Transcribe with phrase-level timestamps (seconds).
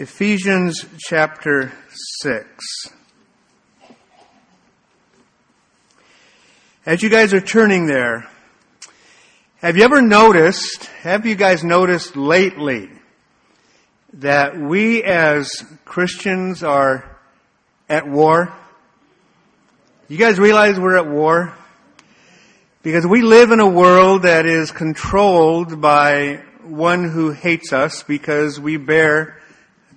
[0.00, 1.70] Ephesians chapter
[2.22, 2.46] 6.
[6.86, 8.26] As you guys are turning there,
[9.56, 12.88] have you ever noticed, have you guys noticed lately
[14.14, 17.18] that we as Christians are
[17.86, 18.54] at war?
[20.08, 21.52] You guys realize we're at war?
[22.82, 28.58] Because we live in a world that is controlled by one who hates us because
[28.58, 29.36] we bear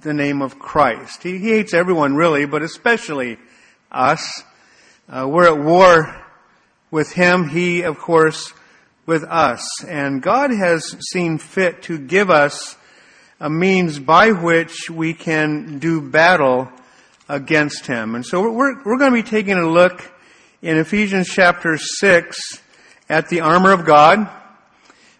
[0.03, 1.23] the name of Christ.
[1.23, 3.37] He, he hates everyone really, but especially
[3.91, 4.43] us.
[5.09, 6.15] Uh, we're at war
[6.91, 7.47] with him.
[7.49, 8.53] He, of course,
[9.05, 9.65] with us.
[9.87, 12.75] And God has seen fit to give us
[13.39, 16.69] a means by which we can do battle
[17.27, 18.15] against him.
[18.15, 20.11] And so we're, we're going to be taking a look
[20.61, 22.61] in Ephesians chapter 6
[23.09, 24.29] at the armor of God.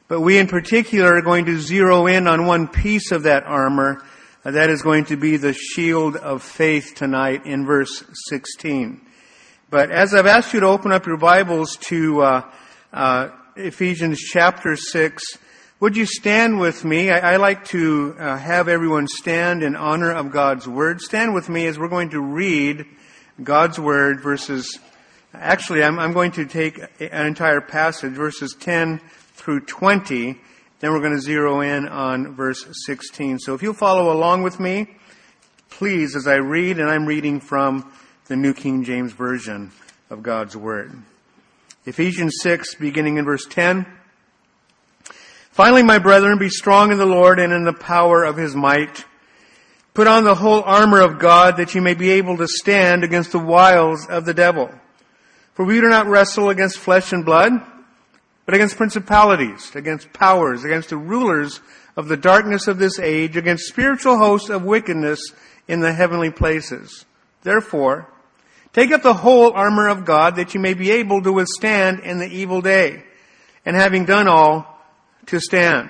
[0.09, 4.03] But we in particular are going to zero in on one piece of that armor
[4.51, 8.99] that is going to be the shield of faith tonight in verse 16.
[9.69, 12.51] But as I've asked you to open up your Bibles to uh,
[12.91, 15.23] uh, Ephesians chapter 6,
[15.79, 17.09] would you stand with me?
[17.09, 20.99] I, I like to uh, have everyone stand in honor of God's Word.
[20.99, 22.85] Stand with me as we're going to read
[23.41, 24.77] God's Word verses,
[25.33, 28.99] actually I'm, I'm going to take an entire passage, verses 10
[29.35, 30.37] through 20,
[30.83, 33.39] then we're going to zero in on verse 16.
[33.39, 34.97] So if you'll follow along with me,
[35.69, 37.89] please, as I read, and I'm reading from
[38.25, 39.71] the New King James Version
[40.09, 40.91] of God's Word.
[41.85, 43.85] Ephesians 6, beginning in verse 10.
[45.51, 49.05] Finally, my brethren, be strong in the Lord and in the power of his might.
[49.93, 53.31] Put on the whole armor of God that you may be able to stand against
[53.31, 54.69] the wiles of the devil.
[55.53, 57.53] For we do not wrestle against flesh and blood,
[58.45, 61.61] but against principalities, against powers, against the rulers
[61.95, 65.19] of the darkness of this age, against spiritual hosts of wickedness
[65.67, 67.05] in the heavenly places.
[67.43, 68.09] Therefore,
[68.73, 72.19] take up the whole armor of God that you may be able to withstand in
[72.19, 73.03] the evil day,
[73.65, 74.69] and having done all,
[75.27, 75.89] to stand.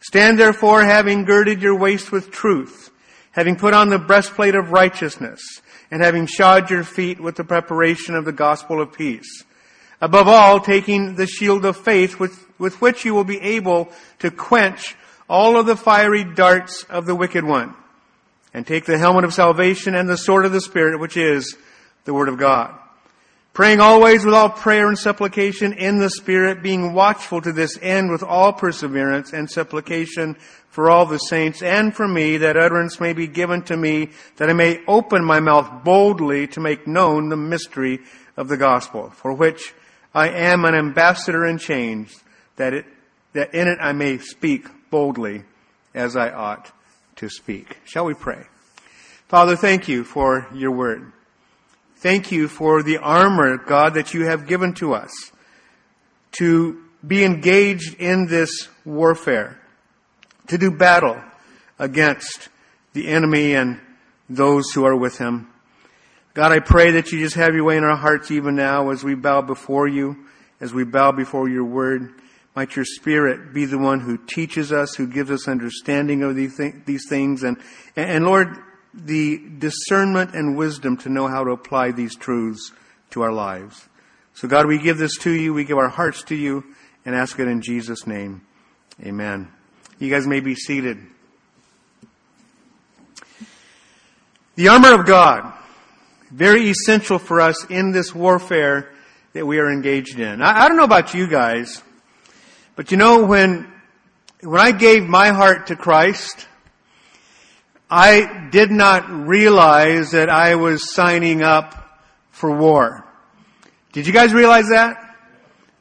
[0.00, 2.90] Stand therefore having girded your waist with truth,
[3.32, 5.40] having put on the breastplate of righteousness,
[5.90, 9.44] and having shod your feet with the preparation of the gospel of peace
[10.00, 14.30] Above all, taking the shield of faith with, with which you will be able to
[14.30, 14.96] quench
[15.28, 17.74] all of the fiery darts of the wicked one.
[18.52, 21.56] And take the helmet of salvation and the sword of the Spirit, which is
[22.04, 22.74] the Word of God.
[23.52, 28.10] Praying always with all prayer and supplication in the Spirit, being watchful to this end
[28.10, 30.36] with all perseverance and supplication
[30.70, 34.50] for all the saints and for me, that utterance may be given to me, that
[34.50, 38.00] I may open my mouth boldly to make known the mystery
[38.36, 39.72] of the gospel, for which
[40.14, 42.22] I am an ambassador in chains,
[42.56, 42.86] that, it,
[43.32, 45.42] that in it I may speak boldly
[45.92, 46.70] as I ought
[47.16, 47.78] to speak.
[47.84, 48.44] Shall we pray?
[49.28, 51.12] Father, thank you for your word.
[51.96, 55.32] Thank you for the armor, God, that you have given to us
[56.32, 59.60] to be engaged in this warfare,
[60.48, 61.20] to do battle
[61.78, 62.48] against
[62.92, 63.80] the enemy and
[64.28, 65.48] those who are with him.
[66.34, 69.04] God, I pray that you just have your way in our hearts even now as
[69.04, 70.26] we bow before you,
[70.60, 72.12] as we bow before your word.
[72.56, 77.06] Might your spirit be the one who teaches us, who gives us understanding of these,
[77.08, 77.56] things, and,
[77.94, 78.48] and Lord,
[78.92, 82.72] the discernment and wisdom to know how to apply these truths
[83.10, 83.88] to our lives.
[84.34, 86.64] So God, we give this to you, we give our hearts to you,
[87.04, 88.42] and ask it in Jesus' name.
[89.00, 89.48] Amen.
[90.00, 90.98] You guys may be seated.
[94.56, 95.52] The armor of God
[96.30, 98.92] very essential for us in this warfare
[99.32, 100.42] that we are engaged in.
[100.42, 101.82] I, I don't know about you guys,
[102.76, 103.72] but you know, when,
[104.40, 106.46] when I gave my heart to Christ,
[107.90, 113.04] I did not realize that I was signing up for war.
[113.92, 115.00] Did you guys realize that?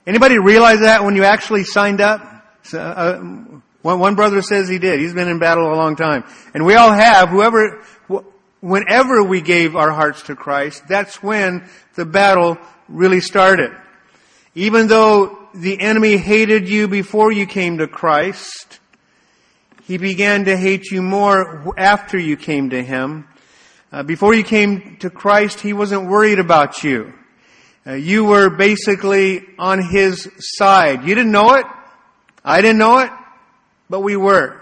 [0.06, 2.22] Anybody realize that when you actually signed up?
[2.64, 3.20] So, uh,
[3.82, 5.00] one, one brother says he did.
[5.00, 6.24] He's been in battle a long time.
[6.54, 7.30] And we all have.
[7.30, 7.84] Whoever,
[8.64, 12.58] whenever we gave our hearts to Christ, that's when the battle
[12.88, 13.76] really started.
[14.56, 18.80] Even though the enemy hated you before you came to Christ,
[19.84, 23.28] he began to hate you more after you came to him.
[23.92, 27.12] Uh, before you came to Christ, he wasn't worried about you.
[27.86, 31.04] Uh, you were basically on his side.
[31.04, 31.66] You didn't know it.
[32.46, 33.12] I didn't know it,
[33.90, 34.62] but we were.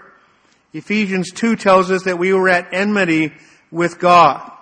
[0.72, 3.32] Ephesians 2 tells us that we were at enmity
[3.72, 4.52] with God.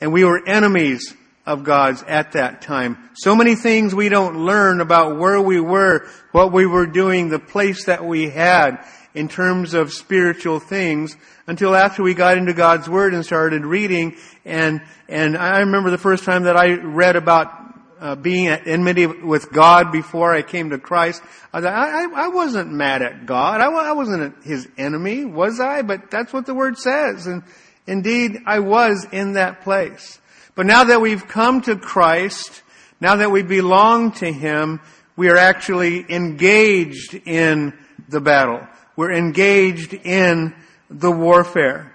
[0.00, 1.14] And we were enemies
[1.44, 3.10] of God's at that time.
[3.14, 7.38] So many things we don't learn about where we were, what we were doing, the
[7.38, 8.84] place that we had
[9.14, 11.16] in terms of spiritual things
[11.46, 14.16] until after we got into God's Word and started reading.
[14.44, 17.52] And, and I remember the first time that I read about
[17.98, 21.22] uh, being at enmity with God before I came to Christ.
[21.52, 23.60] I, I, I wasn't mad at God.
[23.60, 25.82] I, I wasn't His enemy, was I?
[25.82, 27.26] But that's what the Word says.
[27.26, 27.42] And
[27.86, 30.18] indeed, I was in that place.
[30.54, 32.62] But now that we've come to Christ,
[33.00, 34.80] now that we belong to Him,
[35.16, 37.76] we are actually engaged in
[38.08, 38.66] the battle.
[38.96, 40.54] We're engaged in
[40.88, 41.94] the warfare.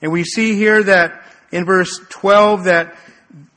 [0.00, 2.96] And we see here that in verse 12 that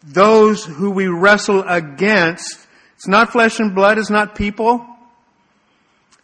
[0.04, 2.60] those who we wrestle against,
[2.96, 4.86] it's not flesh and blood, it's not people.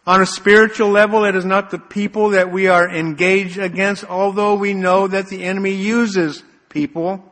[0.06, 4.54] On a spiritual level, it is not the people that we are engaged against, although
[4.54, 7.22] we know that the enemy uses people.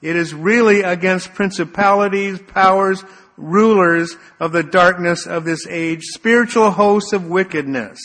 [0.00, 3.04] It is really against principalities, powers,
[3.36, 8.00] rulers of the darkness of this age, spiritual hosts of wickedness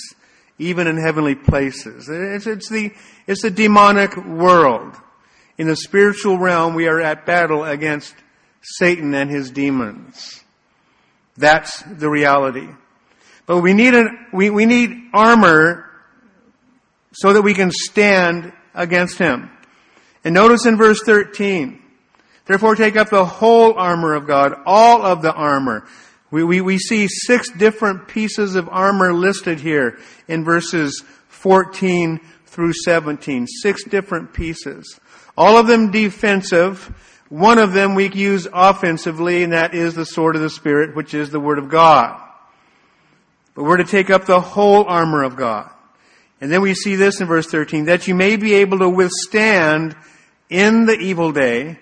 [0.59, 2.09] even in heavenly places.
[2.09, 2.91] It's, it's, the,
[3.27, 4.95] it's the demonic world.
[5.57, 8.15] In the spiritual realm, we are at battle against
[8.61, 10.44] Satan and his demons.
[11.35, 12.67] That's the reality.
[13.47, 15.89] But we need, an, we, we need armor
[17.13, 19.49] so that we can stand against him.
[20.23, 21.81] And notice in verse 13,
[22.45, 25.88] therefore take up the whole armor of God, all of the armor
[26.29, 29.97] we, we, we see six different pieces of armor listed here
[30.27, 33.47] in verses 14 through 17.
[33.47, 34.99] Six different pieces.
[35.38, 37.23] All of them defensive.
[37.29, 41.13] One of them we use offensively, and that is the sword of the Spirit, which
[41.13, 42.21] is the Word of God.
[43.57, 45.71] But we're to take up the whole armor of God.
[46.39, 49.95] And then we see this in verse 13, that you may be able to withstand
[50.48, 51.80] in the evil day,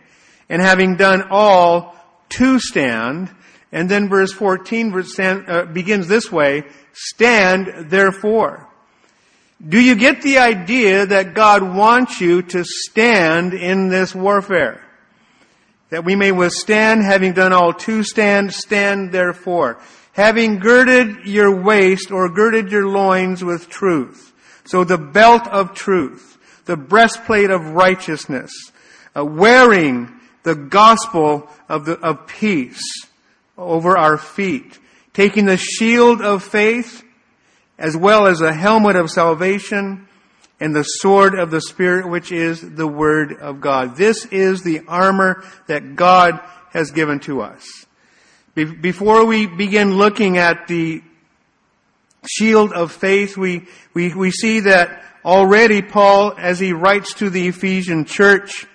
[0.48, 1.94] and having done all,
[2.30, 3.30] to stand,
[3.74, 6.64] and then verse 14 uh, begins this way,
[6.94, 8.70] stand therefore.
[9.68, 14.82] Do you get the idea that God wants you to stand in this warfare?
[15.90, 19.78] That we may withstand, having done all to stand, stand therefore.
[20.16, 24.34] Having girded your waist or girded your loins with truth.
[24.64, 28.52] So the belt of truth, the breastplate of righteousness,
[29.16, 30.12] uh, wearing
[30.44, 32.82] the gospel of, the, of peace
[33.58, 34.80] over our feet,
[35.14, 37.04] taking the shield of faith
[37.78, 40.08] as well as a helmet of salvation
[40.60, 43.98] and the sword of the Spirit, which is the Word of God.
[43.98, 46.40] This is the armor that God
[46.72, 47.85] has given to us.
[48.56, 51.04] Before we begin looking at the
[52.26, 57.50] shield of faith, we, we, we see that already Paul, as he writes to the
[57.50, 58.66] Ephesian church,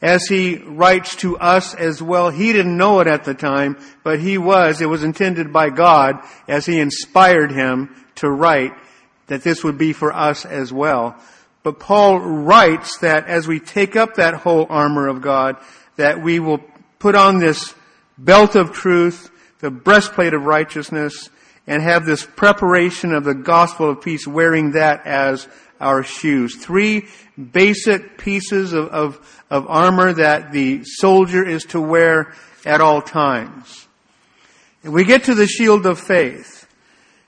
[0.00, 2.30] as he writes to us as well.
[2.30, 4.80] He didn't know it at the time, but he was.
[4.80, 8.74] It was intended by God as he inspired him to write
[9.26, 11.16] that this would be for us as well.
[11.64, 15.56] But Paul writes that as we take up that whole armor of God,
[15.96, 16.60] that we will
[17.00, 17.74] put on this
[18.18, 19.30] belt of truth,
[19.60, 21.30] the breastplate of righteousness,
[21.66, 25.48] and have this preparation of the gospel of peace, wearing that as
[25.80, 26.56] our shoes.
[26.56, 27.06] Three
[27.52, 32.34] basic pieces of, of, of armor that the soldier is to wear
[32.64, 33.86] at all times.
[34.82, 36.66] And we get to the shield of faith.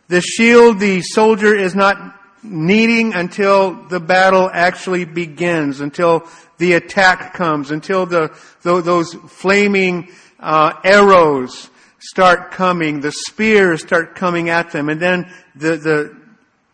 [0.09, 6.27] The shield the soldier is not needing until the battle actually begins, until
[6.59, 10.09] the attack comes, until the, those flaming
[10.39, 16.17] uh, arrows start coming, the spears start coming at them, and then the, the,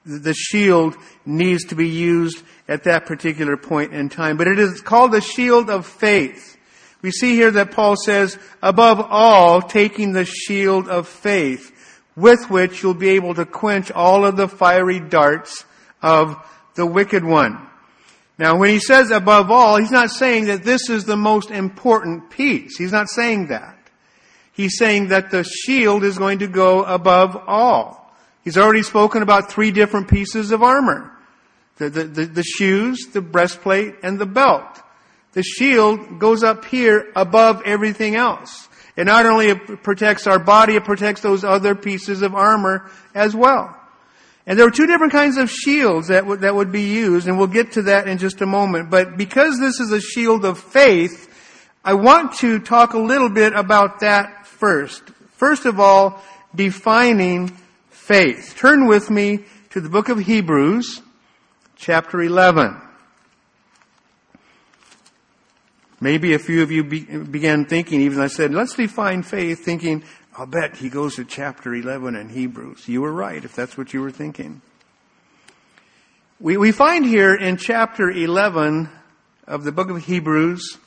[0.04, 4.36] the shield needs to be used at that particular point in time.
[4.36, 6.56] But it is called the shield of faith.
[7.02, 11.70] We see here that Paul says, above all, taking the shield of faith,
[12.16, 15.64] with which you'll be able to quench all of the fiery darts
[16.00, 16.36] of
[16.74, 17.68] the wicked one.
[18.38, 22.30] Now, when he says above all, he's not saying that this is the most important
[22.30, 22.76] piece.
[22.76, 23.78] He's not saying that.
[24.52, 28.12] He's saying that the shield is going to go above all.
[28.42, 31.10] He's already spoken about three different pieces of armor.
[31.76, 34.80] The, the, the, the, shoes, the breastplate, and the belt.
[35.32, 38.68] The shield goes up here above everything else.
[38.96, 43.76] It not only protects our body, it protects those other pieces of armor as well.
[44.46, 47.38] And there are two different kinds of shields that would, that would be used, and
[47.38, 48.90] we'll get to that in just a moment.
[48.90, 51.30] But because this is a shield of faith,
[51.82, 55.02] I want to talk a little bit about that first.
[55.32, 56.22] First of all,
[56.54, 57.56] defining
[57.90, 58.54] faith.
[58.58, 61.00] Turn with me to the book of Hebrews,
[61.76, 62.80] chapter 11.
[66.00, 70.04] Maybe a few of you be, began thinking, even I said, let's define faith, thinking,
[70.36, 72.88] I'll bet he goes to chapter 11 in Hebrews.
[72.88, 74.62] You were right, if that's what you were thinking.
[76.40, 78.88] We, we find here in chapter 11
[79.46, 80.78] of the book of Hebrews,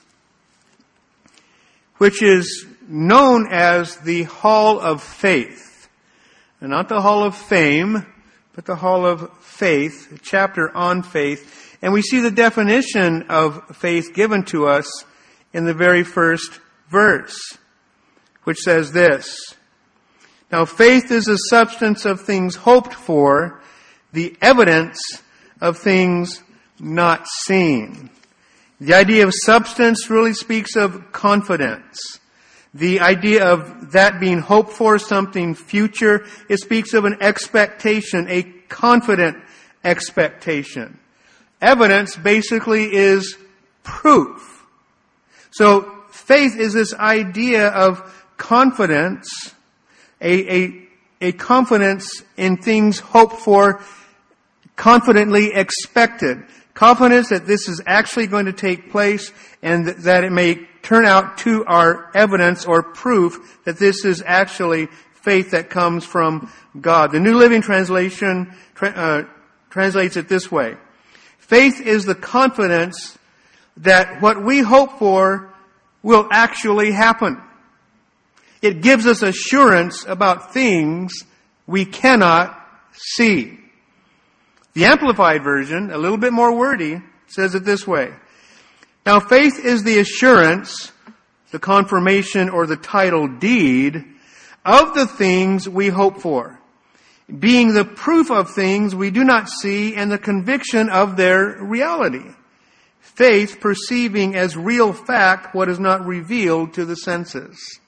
[1.97, 5.87] which is known as the Hall of Faith.
[6.59, 8.05] And not the Hall of Fame,
[8.53, 11.77] but the Hall of Faith, a chapter on faith.
[11.81, 15.05] And we see the definition of faith given to us
[15.53, 17.57] in the very first verse,
[18.47, 19.55] which says this.
[20.53, 23.61] Now faith is the substance of things hoped for,
[24.13, 25.01] the evidence
[25.59, 26.41] of things
[26.79, 28.09] not seen.
[28.79, 32.21] The idea of substance really speaks of confidence.
[32.73, 38.43] The idea of that being hoped for, something future, it speaks of an expectation, a
[38.69, 39.43] confident
[39.83, 40.97] expectation.
[41.59, 43.37] Evidence basically is
[43.83, 44.65] proof.
[45.51, 49.53] So faith is this idea of confidence,
[50.21, 50.87] a, a,
[51.21, 53.81] a confidence in things hoped for,
[54.75, 56.43] confidently expected.
[56.73, 59.31] Confidence that this is actually going to take place
[59.63, 64.87] and that it may turn out to our evidence or proof that this is actually
[65.13, 67.11] faith that comes from God.
[67.11, 69.23] The New Living Translation uh,
[69.69, 70.77] translates it this way.
[71.39, 73.17] Faith is the confidence
[73.77, 75.53] that what we hope for
[76.03, 77.41] will actually happen.
[78.61, 81.23] It gives us assurance about things
[81.67, 82.59] we cannot
[82.93, 83.59] see.
[84.73, 88.13] The Amplified Version, a little bit more wordy, says it this way.
[89.05, 90.91] Now faith is the assurance,
[91.51, 94.03] the confirmation or the title deed
[94.65, 96.59] of the things we hope for,
[97.39, 102.33] being the proof of things we do not see and the conviction of their reality.
[102.99, 107.79] Faith perceiving as real fact what is not revealed to the senses.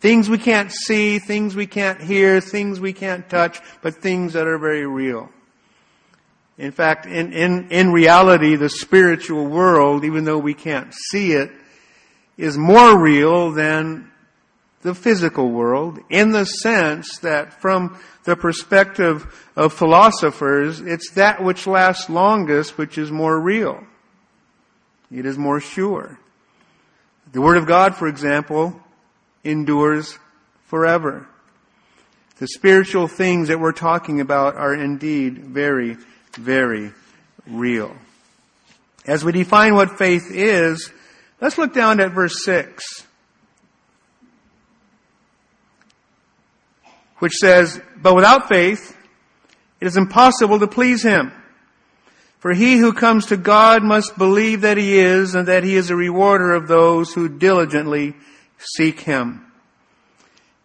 [0.00, 4.46] Things we can't see, things we can't hear, things we can't touch, but things that
[4.46, 5.28] are very real.
[6.56, 11.50] In fact, in, in, in reality, the spiritual world, even though we can't see it,
[12.36, 14.10] is more real than
[14.82, 21.66] the physical world in the sense that from the perspective of philosophers, it's that which
[21.66, 23.82] lasts longest which is more real.
[25.10, 26.18] It is more sure.
[27.32, 28.80] The Word of God, for example,
[29.44, 30.18] endures
[30.66, 31.26] forever.
[32.38, 35.96] The spiritual things that we're talking about are indeed very,
[36.34, 36.92] very
[37.46, 37.94] real.
[39.06, 40.90] As we define what faith is,
[41.40, 43.06] let's look down at verse 6.
[47.18, 48.96] Which says, But without faith,
[49.80, 51.32] it is impossible to please Him.
[52.38, 55.90] For he who comes to God must believe that He is and that He is
[55.90, 58.14] a rewarder of those who diligently
[58.60, 59.46] seek Him.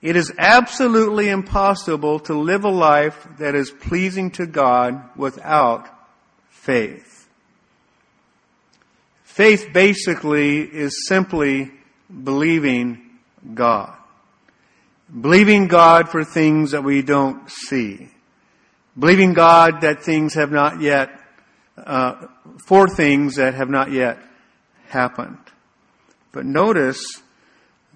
[0.02, 5.88] It is absolutely impossible to live a life that is pleasing to God without
[6.50, 7.28] faith.
[9.24, 11.72] Faith basically is simply
[12.24, 13.02] believing
[13.54, 13.96] God.
[15.22, 18.10] Believing God for things that we don't see.
[18.98, 21.10] Believing God that things have not yet,
[21.78, 22.28] uh,
[22.66, 24.20] for things that have not yet
[24.88, 25.40] happened.
[26.32, 27.04] But notice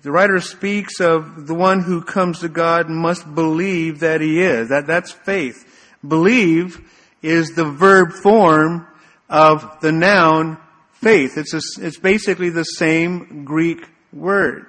[0.01, 4.69] the writer speaks of the one who comes to God must believe that he is.
[4.69, 5.65] That, that's faith.
[6.07, 6.79] Believe
[7.21, 8.87] is the verb form
[9.29, 10.57] of the noun
[10.93, 11.37] faith.
[11.37, 14.65] It's, a, it's basically the same Greek word.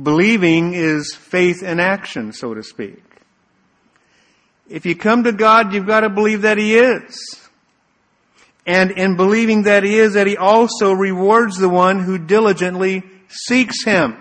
[0.00, 3.02] Believing is faith in action, so to speak.
[4.68, 7.40] If you come to God, you've got to believe that He is.
[8.66, 13.84] And in believing that He is, that He also rewards the one who diligently seeks
[13.84, 14.16] him.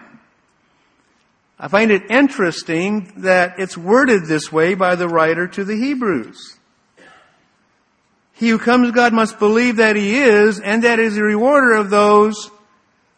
[1.59, 6.57] I find it interesting that it's worded this way by the writer to the Hebrews.
[8.33, 11.73] He who comes to God must believe that he is and that is a rewarder
[11.73, 12.51] of those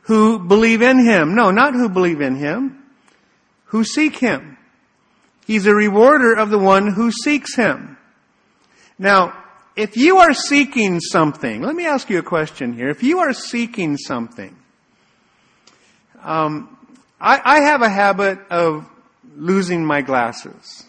[0.02, 1.34] who believe in him.
[1.34, 2.84] No, not who believe in him,
[3.66, 4.58] who seek him.
[5.48, 7.98] He's a rewarder of the one who seeks him.
[9.00, 9.44] Now,
[9.76, 12.90] if you are seeking something, let me ask you a question here.
[12.90, 14.56] If you are seeking something,
[16.26, 16.76] um,
[17.22, 18.90] I, I have a habit of
[19.38, 20.84] losing my glasses.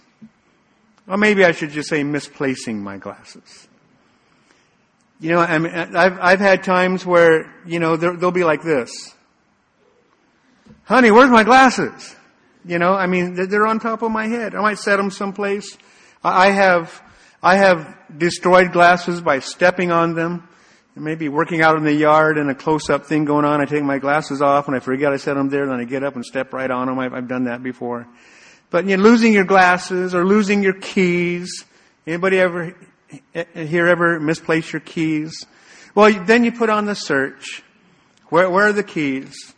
[1.06, 3.68] Or maybe I should just say misplacing my glasses.
[5.20, 9.14] You know, I mean, I've, I've had times where, you know, they'll be like this.
[10.84, 12.16] Honey, where's my glasses?
[12.64, 14.54] You know, I mean, they're on top of my head.
[14.54, 15.76] I might set them someplace.
[16.24, 17.02] I have,
[17.42, 20.48] I have destroyed glasses by stepping on them
[20.96, 23.60] maybe working out in the yard and a close-up thing going on.
[23.60, 25.66] I take my glasses off and I forget I set them there.
[25.66, 26.98] Then I get up and step right on them.
[26.98, 28.06] I've, I've done that before.
[28.70, 31.64] But you know, losing your glasses or losing your keys.
[32.06, 32.74] Anybody ever
[33.54, 35.44] here ever misplace your keys?
[35.94, 37.62] Well, then you put on the search.
[38.28, 39.54] Where, where are the keys?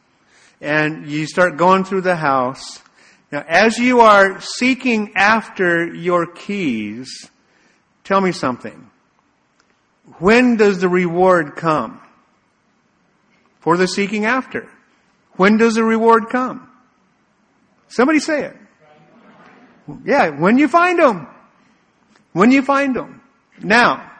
[0.60, 2.80] And you start going through the house.
[3.30, 7.30] Now, as you are seeking after your keys,
[8.04, 8.90] tell me something.
[10.18, 12.00] When does the reward come?
[13.60, 14.68] For the seeking after.
[15.32, 16.68] When does the reward come?
[17.88, 18.56] Somebody say it.
[20.04, 21.26] Yeah, when you find them.
[22.32, 23.22] When you find them.
[23.62, 24.10] Now,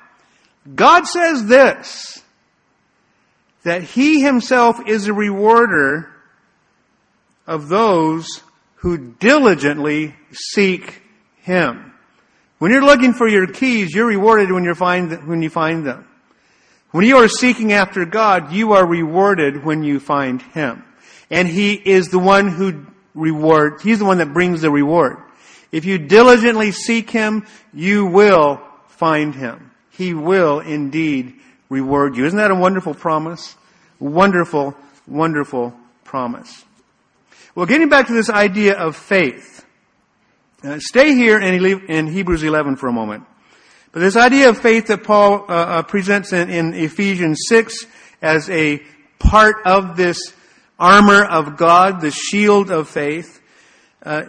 [0.75, 2.23] God says this,
[3.64, 6.11] that He Himself is a rewarder
[7.47, 8.43] of those
[8.76, 11.02] who diligently seek
[11.43, 11.88] Him.
[12.58, 16.06] When you're looking for your keys, you're rewarded when you find, when you find them.
[16.90, 20.84] When you are seeking after God, you are rewarded when you find Him.
[21.30, 25.18] And He is the one who reward, He's the one that brings the reward.
[25.70, 29.70] If you diligently seek Him, you will find Him.
[29.90, 31.34] He will indeed
[31.68, 32.24] reward you.
[32.24, 33.54] Isn't that a wonderful promise?
[34.00, 34.74] Wonderful,
[35.06, 35.74] wonderful
[36.04, 36.64] promise.
[37.54, 39.57] Well, getting back to this idea of faith.
[40.60, 43.24] Uh, stay here in Hebrews 11 for a moment.
[43.92, 47.86] But this idea of faith that Paul uh, uh, presents in, in Ephesians 6
[48.20, 48.82] as a
[49.20, 50.34] part of this
[50.76, 53.40] armor of God, the shield of faith,
[54.02, 54.24] uh,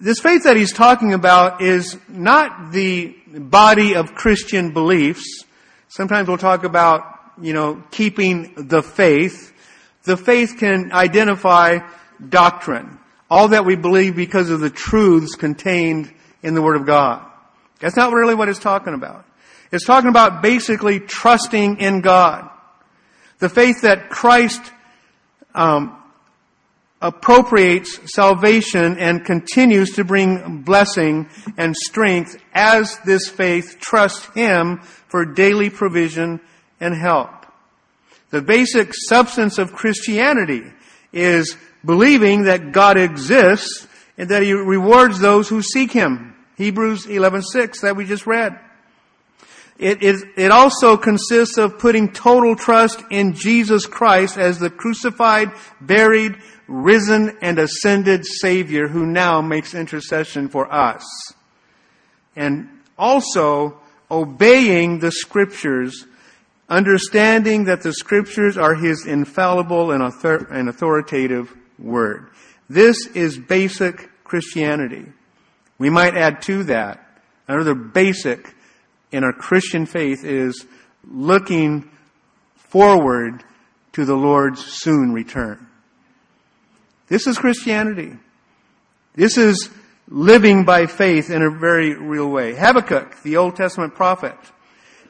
[0.00, 5.44] this faith that he's talking about is not the body of Christian beliefs.
[5.88, 7.02] Sometimes we'll talk about,
[7.38, 9.52] you know, keeping the faith.
[10.04, 11.80] The faith can identify
[12.26, 12.99] doctrine.
[13.30, 17.24] All that we believe because of the truths contained in the Word of God.
[17.78, 19.24] That's not really what it's talking about.
[19.72, 22.50] It's talking about basically trusting in God.
[23.38, 24.60] The faith that Christ
[25.54, 25.96] um,
[27.00, 35.24] appropriates salvation and continues to bring blessing and strength as this faith trusts Him for
[35.24, 36.40] daily provision
[36.80, 37.30] and help.
[38.30, 40.64] The basic substance of Christianity
[41.12, 43.86] is believing that God exists
[44.18, 46.34] and that He rewards those who seek Him.
[46.56, 48.58] Hebrews 11:6 that we just read.
[49.78, 55.52] It, is, it also consists of putting total trust in Jesus Christ as the crucified,
[55.80, 56.36] buried,
[56.68, 61.02] risen and ascended Savior who now makes intercession for us.
[62.36, 66.04] And also obeying the Scriptures,
[66.68, 72.30] understanding that the Scriptures are His infallible and, author- and authoritative Word.
[72.68, 75.06] This is basic Christianity.
[75.78, 77.04] We might add to that
[77.48, 78.54] another basic
[79.12, 80.66] in our Christian faith is
[81.04, 81.90] looking
[82.56, 83.42] forward
[83.92, 85.66] to the Lord's soon return.
[87.08, 88.12] This is Christianity.
[89.14, 89.68] This is
[90.08, 92.54] living by faith in a very real way.
[92.54, 94.36] Habakkuk, the Old Testament prophet,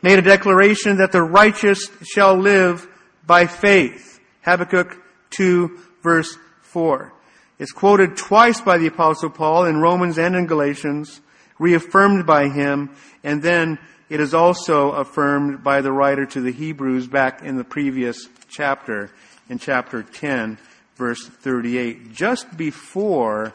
[0.02, 2.88] made a declaration that the righteous shall live
[3.26, 4.18] by faith.
[4.42, 4.96] Habakkuk
[5.30, 6.36] 2 verse
[6.70, 7.12] 4.
[7.58, 11.20] It's quoted twice by the apostle Paul in Romans and in Galatians,
[11.58, 12.90] reaffirmed by him,
[13.22, 13.78] and then
[14.08, 19.10] it is also affirmed by the writer to the Hebrews back in the previous chapter,
[19.48, 20.58] in chapter 10
[21.00, 23.54] verse 38, just before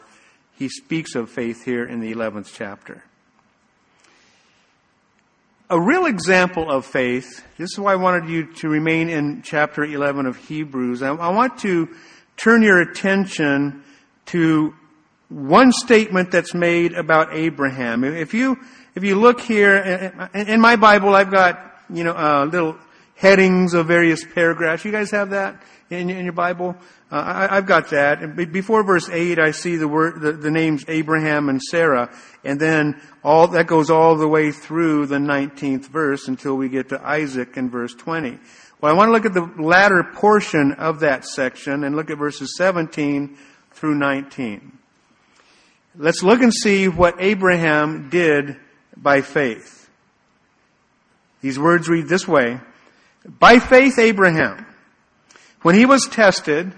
[0.58, 3.04] he speaks of faith here in the 11th chapter.
[5.70, 9.84] A real example of faith, this is why I wanted you to remain in chapter
[9.84, 11.02] 11 of Hebrews.
[11.02, 11.88] I, I want to
[12.36, 13.82] turn your attention
[14.26, 14.74] to
[15.28, 18.04] one statement that's made about Abraham.
[18.04, 18.58] If you,
[18.94, 22.76] if you look here, in my Bible, I've got, you know, uh, little
[23.16, 24.84] headings of various paragraphs.
[24.84, 26.76] You guys have that in, in your Bible?
[27.10, 28.36] Uh, I, have got that.
[28.52, 32.10] Before verse 8, I see the word, the, the names Abraham and Sarah.
[32.44, 36.88] And then all, that goes all the way through the 19th verse until we get
[36.90, 38.38] to Isaac in verse 20.
[38.80, 42.18] Well, I want to look at the latter portion of that section and look at
[42.18, 43.36] verses 17
[43.72, 44.78] through 19.
[45.96, 48.56] Let's look and see what Abraham did
[48.96, 49.88] by faith.
[51.40, 52.60] These words read this way.
[53.26, 54.66] By faith, Abraham,
[55.62, 56.72] when he was tested,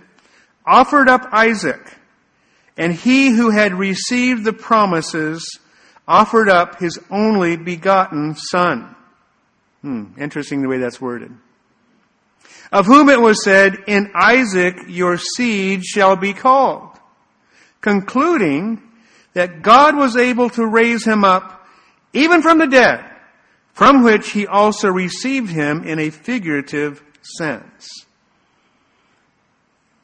[0.64, 1.80] offered up Isaac,
[2.76, 5.58] and he who had received the promises
[6.06, 8.94] offered up his only begotten son.
[9.82, 11.32] Hmm, interesting the way that's worded.
[12.70, 16.98] Of whom it was said, In Isaac your seed shall be called,
[17.81, 18.83] concluding
[19.33, 21.66] that God was able to raise him up
[22.12, 23.04] even from the dead,
[23.72, 27.88] from which he also received him in a figurative sense.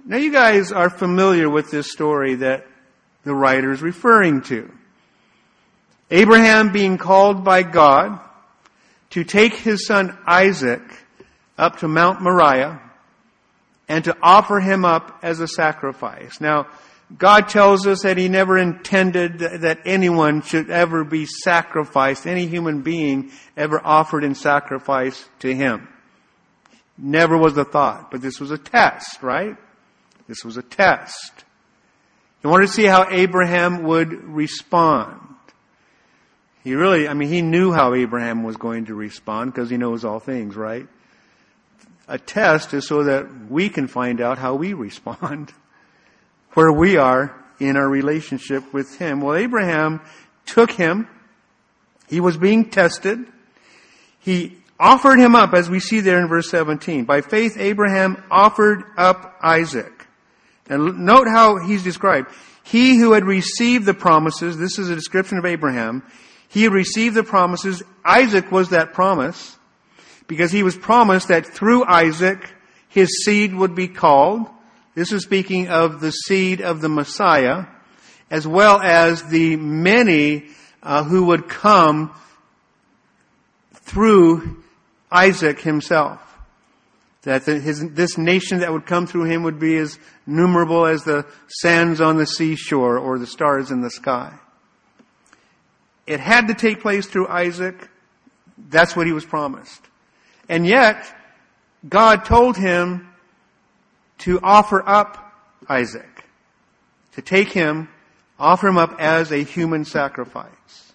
[0.06, 2.66] Now you guys are familiar with this story that
[3.24, 4.70] the writer is referring to.
[6.10, 8.20] Abraham being called by God
[9.10, 10.82] to take his son Isaac
[11.56, 12.80] up to Mount Moriah
[13.88, 16.40] and to offer him up as a sacrifice.
[16.40, 16.66] Now,
[17.16, 22.82] God tells us that He never intended that anyone should ever be sacrificed, any human
[22.82, 25.86] being ever offered in sacrifice to Him.
[26.96, 28.10] Never was the thought.
[28.10, 29.56] But this was a test, right?
[30.28, 31.44] This was a test.
[32.40, 35.20] He wanted to see how Abraham would respond.
[36.62, 40.04] He really, I mean, he knew how Abraham was going to respond because he knows
[40.04, 40.86] all things, right?
[42.06, 45.52] A test is so that we can find out how we respond,
[46.54, 49.20] where we are in our relationship with him.
[49.20, 50.00] Well, Abraham
[50.44, 51.08] took him.
[52.08, 53.26] He was being tested.
[54.18, 57.04] He offered him up, as we see there in verse 17.
[57.04, 60.06] By faith, Abraham offered up Isaac.
[60.68, 62.30] And note how he's described.
[62.62, 66.02] He who had received the promises, this is a description of Abraham,
[66.48, 67.82] he had received the promises.
[68.04, 69.56] Isaac was that promise
[70.26, 72.54] because he was promised that through Isaac
[72.88, 74.46] his seed would be called.
[74.94, 77.66] This is speaking of the seed of the Messiah,
[78.30, 80.46] as well as the many
[80.82, 82.14] uh, who would come
[83.72, 84.62] through
[85.10, 86.20] Isaac himself
[87.24, 91.04] that the, his, this nation that would come through him would be as numerable as
[91.04, 94.38] the sands on the seashore or the stars in the sky.
[96.06, 97.88] It had to take place through Isaac.
[98.58, 99.80] That's what he was promised.
[100.48, 101.04] And yet,
[101.88, 103.08] God told him
[104.18, 105.32] to offer up
[105.68, 106.24] Isaac,
[107.14, 107.88] to take him,
[108.38, 110.92] offer him up as a human sacrifice.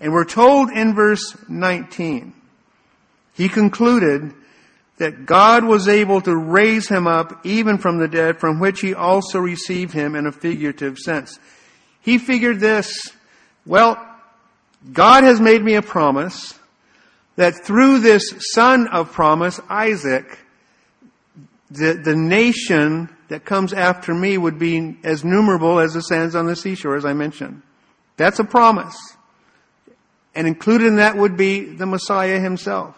[0.00, 2.32] And we're told in verse 19,
[3.34, 4.32] he concluded
[4.98, 8.94] that God was able to raise him up even from the dead, from which he
[8.94, 11.38] also received him in a figurative sense.
[12.00, 13.12] He figured this,
[13.64, 14.04] well,
[14.92, 16.57] God has made me a promise
[17.38, 20.40] that through this son of promise, Isaac,
[21.70, 26.46] the, the nation that comes after me would be as numerable as the sands on
[26.46, 27.62] the seashore, as I mentioned.
[28.16, 28.98] That's a promise.
[30.34, 32.96] And included in that would be the Messiah himself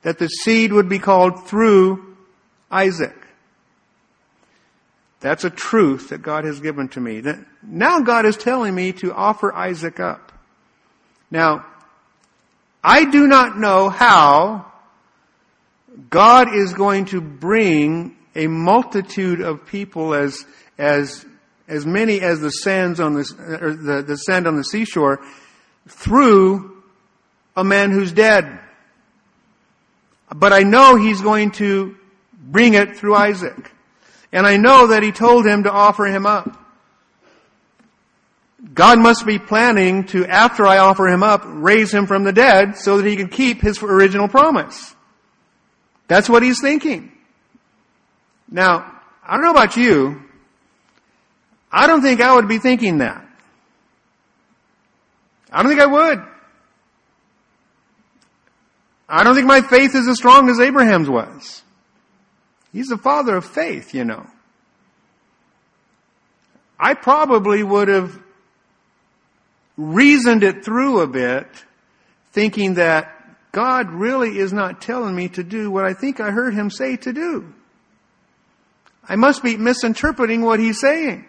[0.00, 2.16] that the seed would be called through
[2.70, 3.16] Isaac.
[5.20, 7.20] That's a truth that God has given to me.
[7.20, 10.32] That Now God is telling me to offer Isaac up.
[11.30, 11.66] Now,
[12.86, 14.70] I do not know how
[16.10, 20.44] God is going to bring a multitude of people as,
[20.76, 21.24] as,
[21.66, 25.20] as many as the sands on the, the, the sand on the seashore
[25.88, 26.82] through
[27.56, 28.60] a man who's dead.
[30.34, 31.96] But I know he's going to
[32.38, 33.72] bring it through Isaac.
[34.30, 36.63] And I know that he told him to offer him up.
[38.72, 42.78] God must be planning to, after I offer him up, raise him from the dead
[42.78, 44.94] so that he can keep his original promise.
[46.08, 47.12] That's what he's thinking.
[48.50, 50.22] Now, I don't know about you.
[51.70, 53.26] I don't think I would be thinking that.
[55.50, 56.22] I don't think I would.
[59.08, 61.62] I don't think my faith is as strong as Abraham's was.
[62.72, 64.26] He's the father of faith, you know.
[66.78, 68.18] I probably would have
[69.76, 71.46] reasoned it through a bit,
[72.32, 73.10] thinking that
[73.52, 76.96] God really is not telling me to do what I think I heard him say
[76.98, 77.52] to do.
[79.08, 81.24] I must be misinterpreting what he's saying.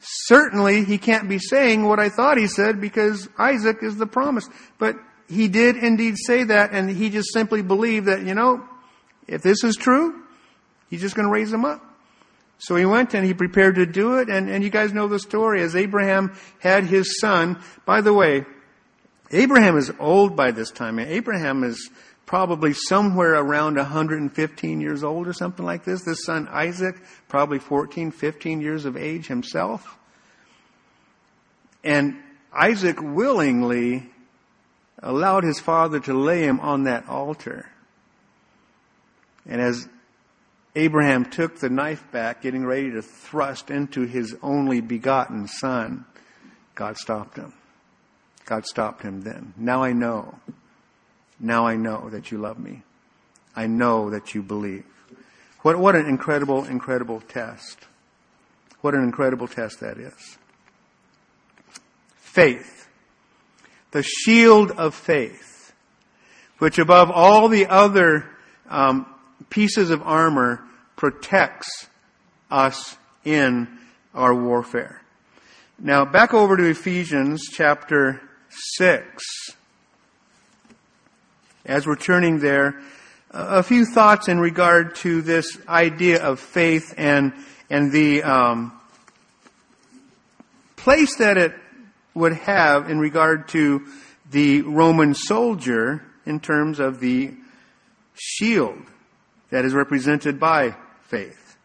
[0.00, 4.48] Certainly, he can't be saying what I thought he said because Isaac is the promise.
[4.78, 4.96] But
[5.28, 8.66] he did indeed say that, and he just simply believed that, you know,
[9.26, 10.22] if this is true,
[10.90, 11.82] he's just going to raise him up.
[12.58, 15.18] So he went and he prepared to do it, and, and you guys know the
[15.18, 15.62] story.
[15.62, 18.44] As Abraham had his son, by the way,
[19.30, 20.98] Abraham is old by this time.
[20.98, 21.90] Abraham is
[22.24, 26.02] probably somewhere around 115 years old or something like this.
[26.02, 26.96] This son Isaac,
[27.28, 29.96] probably 14, 15 years of age himself.
[31.84, 32.16] And
[32.52, 34.10] Isaac willingly
[35.02, 37.68] allowed his father to lay him on that altar.
[39.46, 39.88] And as
[40.76, 46.04] Abraham took the knife back, getting ready to thrust into his only begotten son,
[46.74, 47.52] God stopped him.
[48.44, 49.54] God stopped him then.
[49.56, 50.38] Now I know.
[51.40, 52.82] Now I know that you love me.
[53.56, 54.84] I know that you believe.
[55.62, 57.78] What, what an incredible, incredible test.
[58.82, 60.38] What an incredible test that is.
[62.18, 62.76] Faith
[63.96, 65.72] the shield of faith,
[66.58, 68.28] which above all the other
[68.68, 69.06] um,
[69.48, 70.62] pieces of armor
[70.96, 71.86] protects
[72.50, 73.68] us in
[74.14, 75.02] our warfare.
[75.78, 78.22] Now, back over to Ephesians chapter
[78.78, 79.22] 6.
[81.66, 82.80] As we're turning there,
[83.30, 87.34] a few thoughts in regard to this idea of faith and,
[87.68, 88.72] and the um,
[90.76, 91.54] place that it
[92.14, 93.86] would have in regard to
[94.30, 97.34] the Roman soldier in terms of the
[98.14, 98.78] shield
[99.50, 100.74] that is represented by
[101.08, 101.56] faith.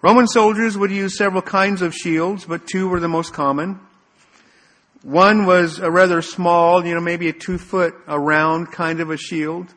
[0.00, 3.80] Roman soldiers would use several kinds of shields, but two were the most common.
[5.02, 9.16] One was a rather small, you know, maybe a two foot around kind of a
[9.16, 9.72] shield.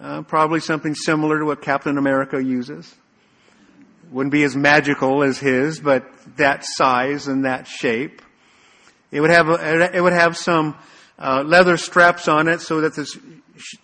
[0.00, 2.94] Uh, probably something similar to what Captain America uses.
[4.10, 6.04] Wouldn't be as magical as his, but
[6.36, 8.20] that size and that shape.
[9.10, 10.76] It would have a, it would have some
[11.18, 13.06] uh, leather straps on it so that the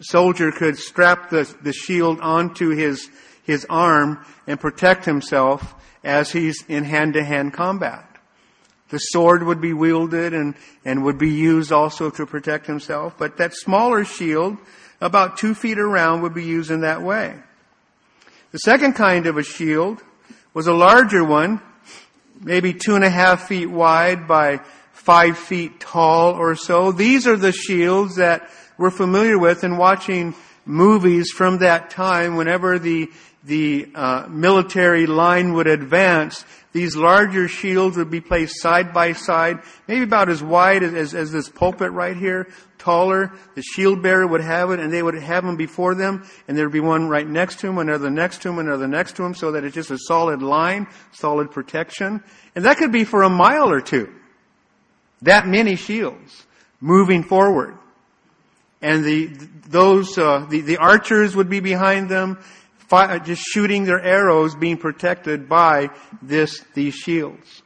[0.02, 3.08] soldier could strap the, the shield onto his
[3.42, 5.74] his arm and protect himself
[6.04, 8.06] as he's in hand to hand combat.
[8.90, 13.38] The sword would be wielded and, and would be used also to protect himself, but
[13.38, 14.58] that smaller shield,
[15.00, 17.34] about two feet around, would be used in that way.
[18.50, 20.02] The second kind of a shield
[20.52, 21.62] was a larger one,
[22.38, 24.60] maybe two and a half feet wide by
[24.92, 26.92] five feet tall or so.
[26.92, 30.34] These are the shields that we're familiar with in watching
[30.66, 33.10] movies from that time whenever the
[33.44, 39.58] the uh, military line would advance, these larger shields would be placed side by side,
[39.88, 43.32] maybe about as wide as, as, as, this pulpit right here, taller.
[43.54, 46.66] The shield bearer would have it, and they would have them before them, and there
[46.66, 49.34] would be one right next to him, another next to him, another next to him,
[49.34, 52.22] so that it's just a solid line, solid protection.
[52.54, 54.12] And that could be for a mile or two.
[55.22, 56.46] That many shields
[56.80, 57.76] moving forward.
[58.80, 59.26] And the,
[59.68, 62.42] those, uh, the, the archers would be behind them,
[62.92, 65.88] fi- uh, just shooting their arrows being protected by
[66.20, 67.62] this, these shields.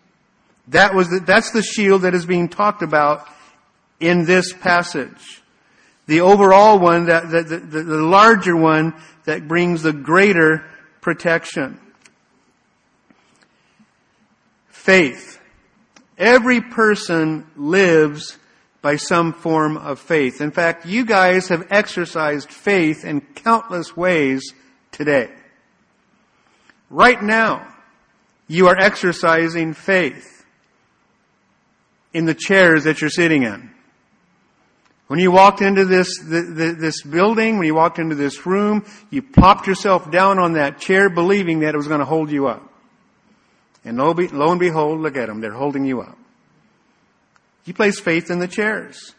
[0.68, 3.26] That was the, that's the shield that is being talked about
[3.98, 5.42] in this passage.
[6.06, 10.64] The overall one, that, the, the, the larger one that brings the greater
[11.00, 11.80] protection.
[14.68, 15.40] Faith.
[16.16, 18.38] Every person lives
[18.80, 20.40] by some form of faith.
[20.40, 24.54] In fact, you guys have exercised faith in countless ways
[24.96, 25.30] today.
[26.90, 27.66] Right now,
[28.48, 30.44] you are exercising faith
[32.14, 33.70] in the chairs that you're sitting in.
[35.08, 39.66] When you walked into this, this building, when you walked into this room, you plopped
[39.66, 42.62] yourself down on that chair believing that it was going to hold you up.
[43.84, 46.18] And lo, lo and behold, look at them, they're holding you up.
[47.64, 49.14] You place faith in the chairs.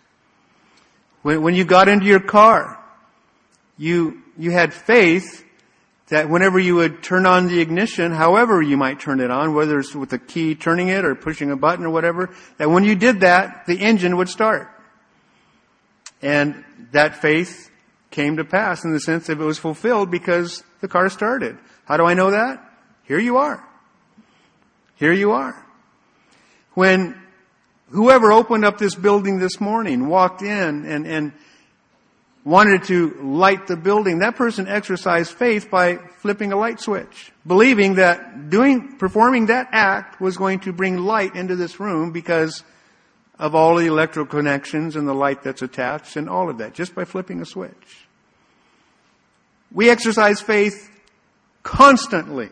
[1.21, 2.83] When, when you got into your car,
[3.77, 5.45] you, you had faith
[6.09, 9.79] that whenever you would turn on the ignition, however you might turn it on, whether
[9.79, 12.95] it's with a key turning it or pushing a button or whatever, that when you
[12.95, 14.69] did that, the engine would start.
[16.21, 17.69] And that faith
[18.09, 21.57] came to pass in the sense that it was fulfilled because the car started.
[21.85, 22.63] How do I know that?
[23.03, 23.63] Here you are.
[24.95, 25.65] Here you are.
[26.73, 27.21] When
[27.89, 31.33] whoever opened up this building this morning walked in and, and
[32.47, 37.95] wanted to light the building, that person exercised faith by flipping a light switch, believing
[37.95, 42.63] that doing, performing that act was going to bring light into this room because
[43.37, 46.95] of all the electrical connections and the light that's attached and all of that, just
[46.95, 48.07] by flipping a switch.
[49.73, 50.89] We exercise faith
[51.63, 52.47] constantly.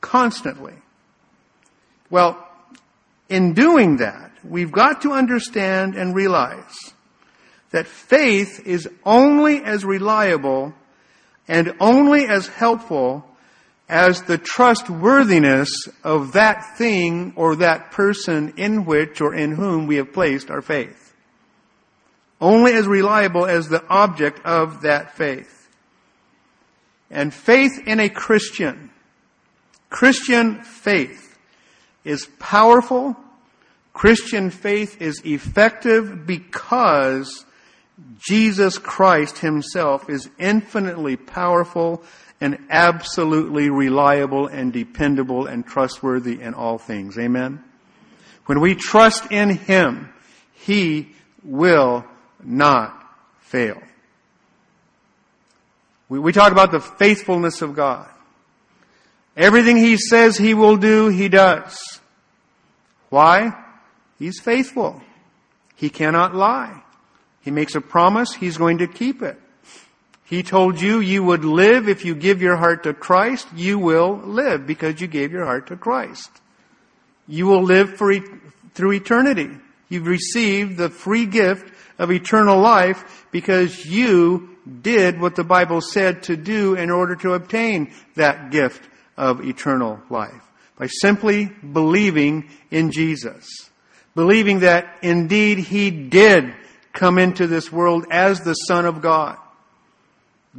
[0.00, 0.74] Constantly.
[2.10, 2.44] Well,
[3.28, 6.74] in doing that, we've got to understand and realize
[7.70, 10.74] that faith is only as reliable
[11.48, 13.24] and only as helpful
[13.88, 19.96] as the trustworthiness of that thing or that person in which or in whom we
[19.96, 21.12] have placed our faith.
[22.40, 25.68] Only as reliable as the object of that faith.
[27.10, 28.90] And faith in a Christian,
[29.90, 31.36] Christian faith
[32.04, 33.16] is powerful.
[33.92, 37.44] Christian faith is effective because
[38.18, 42.02] Jesus Christ himself is infinitely powerful
[42.40, 47.18] and absolutely reliable and dependable and trustworthy in all things.
[47.18, 47.62] Amen?
[48.46, 50.12] When we trust in him,
[50.54, 52.04] he will
[52.42, 52.96] not
[53.40, 53.80] fail.
[56.08, 58.08] We, we talk about the faithfulness of God.
[59.36, 62.00] Everything he says he will do, he does.
[63.10, 63.52] Why?
[64.18, 65.00] He's faithful.
[65.76, 66.82] He cannot lie.
[67.40, 69.40] He makes a promise, He's going to keep it.
[70.24, 73.48] He told you you would live if you give your heart to Christ.
[73.54, 76.30] You will live because you gave your heart to Christ.
[77.26, 78.14] You will live for
[78.74, 79.50] through eternity
[79.90, 86.22] You've received the free gift of eternal life because you did what the Bible said
[86.24, 90.42] to do in order to obtain that gift of eternal life.
[90.78, 93.46] By simply believing in Jesus.
[94.14, 96.54] Believing that indeed He did
[96.92, 99.38] come into this world as the Son of God.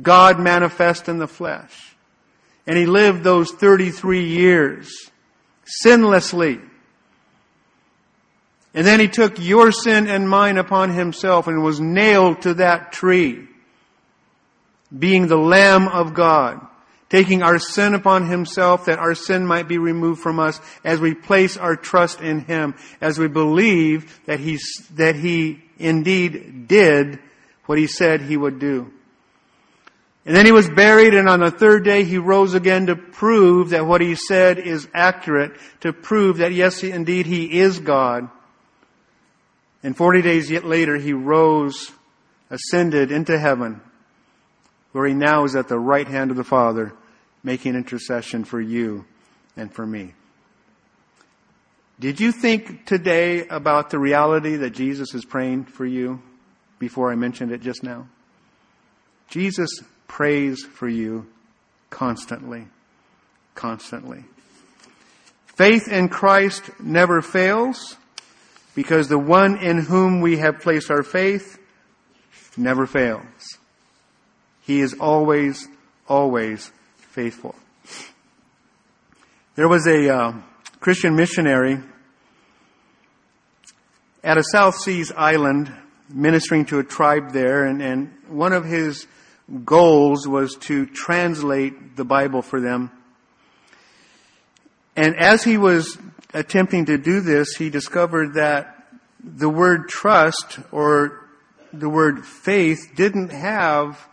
[0.02, 1.96] God manifest in the flesh.
[2.66, 5.12] And He lived those 33 years
[5.84, 6.62] sinlessly.
[8.74, 12.92] And then He took your sin and mine upon Himself and was nailed to that
[12.92, 13.48] tree,
[14.98, 16.66] being the Lamb of God
[17.12, 21.14] taking our sin upon himself that our sin might be removed from us as we
[21.14, 24.58] place our trust in him, as we believe that he,
[24.94, 27.20] that he indeed did
[27.66, 28.90] what he said he would do.
[30.26, 33.72] And then he was buried and on the third day he rose again to prove
[33.72, 38.30] that what he said is accurate, to prove that yes, indeed he is God.
[39.84, 41.92] And 40 days yet later he rose,
[42.50, 43.82] ascended into heaven,
[44.94, 46.94] where he now is at the right hand of the Father,
[47.44, 49.06] making intercession for you
[49.58, 50.14] and for me.
[52.00, 56.22] Did you think today about the reality that Jesus is praying for you
[56.80, 58.08] before I mentioned it just now?
[59.28, 59.70] Jesus
[60.08, 61.28] prays for you
[61.90, 62.68] constantly.
[63.54, 64.24] Constantly.
[65.46, 67.98] Faith in Christ never fails
[68.74, 71.60] because the one in whom we have placed our faith
[72.58, 73.60] never fails.
[74.62, 75.68] He is always,
[76.08, 76.72] always
[77.12, 77.54] faithful.
[79.56, 80.34] There was a uh,
[80.80, 81.78] Christian missionary
[84.24, 85.70] at a South Seas island
[86.10, 89.08] ministering to a tribe there, and, and one of his
[89.66, 92.90] goals was to translate the Bible for them.
[94.96, 95.98] And as he was
[96.34, 98.88] attempting to do this, he discovered that
[99.22, 101.28] the word trust or
[101.74, 104.08] the word faith didn't have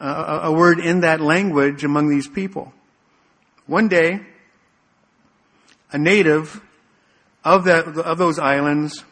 [0.00, 2.72] a, word in that language among these people.
[3.66, 4.20] One day,
[5.90, 6.62] a native
[7.44, 9.04] of that, of those islands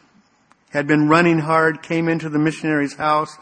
[0.69, 3.35] had been running hard, came into the missionary's house.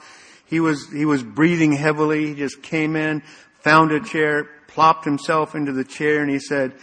[0.45, 2.27] He was, he was breathing heavily.
[2.27, 3.23] He just came in,
[3.60, 6.73] found a chair, plopped himself into the chair, and he said,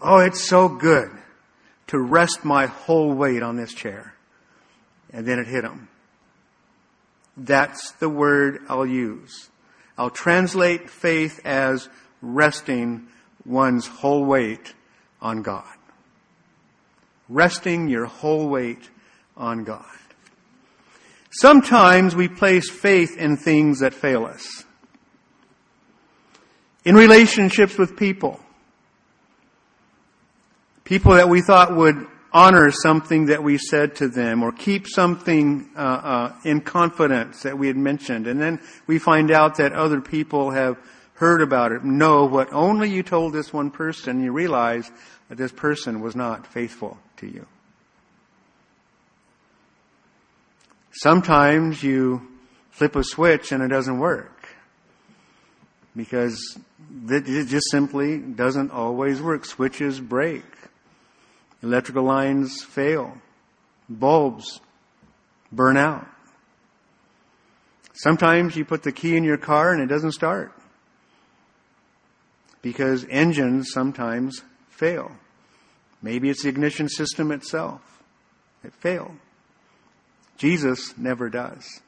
[0.00, 1.10] Oh, it's so good
[1.88, 4.14] to rest my whole weight on this chair.
[5.12, 5.88] And then it hit him.
[7.36, 9.50] That's the word I'll use.
[10.00, 11.90] I'll translate faith as
[12.22, 13.08] resting
[13.44, 14.72] one's whole weight
[15.20, 15.76] on God.
[17.28, 18.88] Resting your whole weight
[19.36, 19.84] on God.
[21.30, 24.64] Sometimes we place faith in things that fail us.
[26.86, 28.40] In relationships with people.
[30.84, 35.68] People that we thought would honor something that we said to them or keep something
[35.76, 38.26] uh, uh, in confidence that we had mentioned.
[38.26, 40.78] And then we find out that other people have
[41.14, 44.90] heard about it, know what only you told this one person, you realize
[45.28, 47.46] that this person was not faithful to you.
[50.92, 52.26] Sometimes you
[52.70, 54.48] flip a switch and it doesn't work
[55.94, 56.58] because
[57.08, 59.44] it just simply doesn't always work.
[59.44, 60.44] Switches break.
[61.62, 63.18] Electrical lines fail.
[63.88, 64.60] Bulbs
[65.52, 66.06] burn out.
[67.92, 70.52] Sometimes you put the key in your car and it doesn't start.
[72.62, 75.12] Because engines sometimes fail.
[76.02, 77.80] Maybe it's the ignition system itself.
[78.64, 79.16] It failed.
[80.38, 81.80] Jesus never does.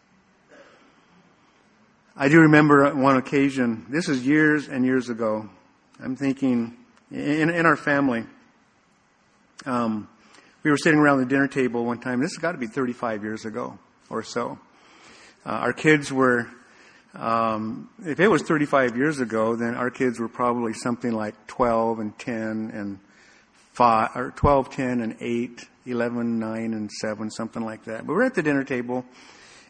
[2.15, 5.49] I do remember one occasion, this is years and years ago.
[5.99, 6.77] I'm thinking,
[7.11, 8.25] in, in our family,
[9.67, 10.09] um,
[10.63, 12.21] we were sitting around the dinner table one time.
[12.21, 13.77] This has got to be 35 years ago
[14.09, 14.61] or so.
[15.45, 16.47] Uh, our kids were,
[17.15, 21.99] um, if it was 35 years ago, then our kids were probably something like 12
[21.99, 23.01] and 10 and
[23.73, 28.07] 5, or 12, 10 and 8, 11, 9 and 7, something like that.
[28.07, 29.05] But we're at the dinner table.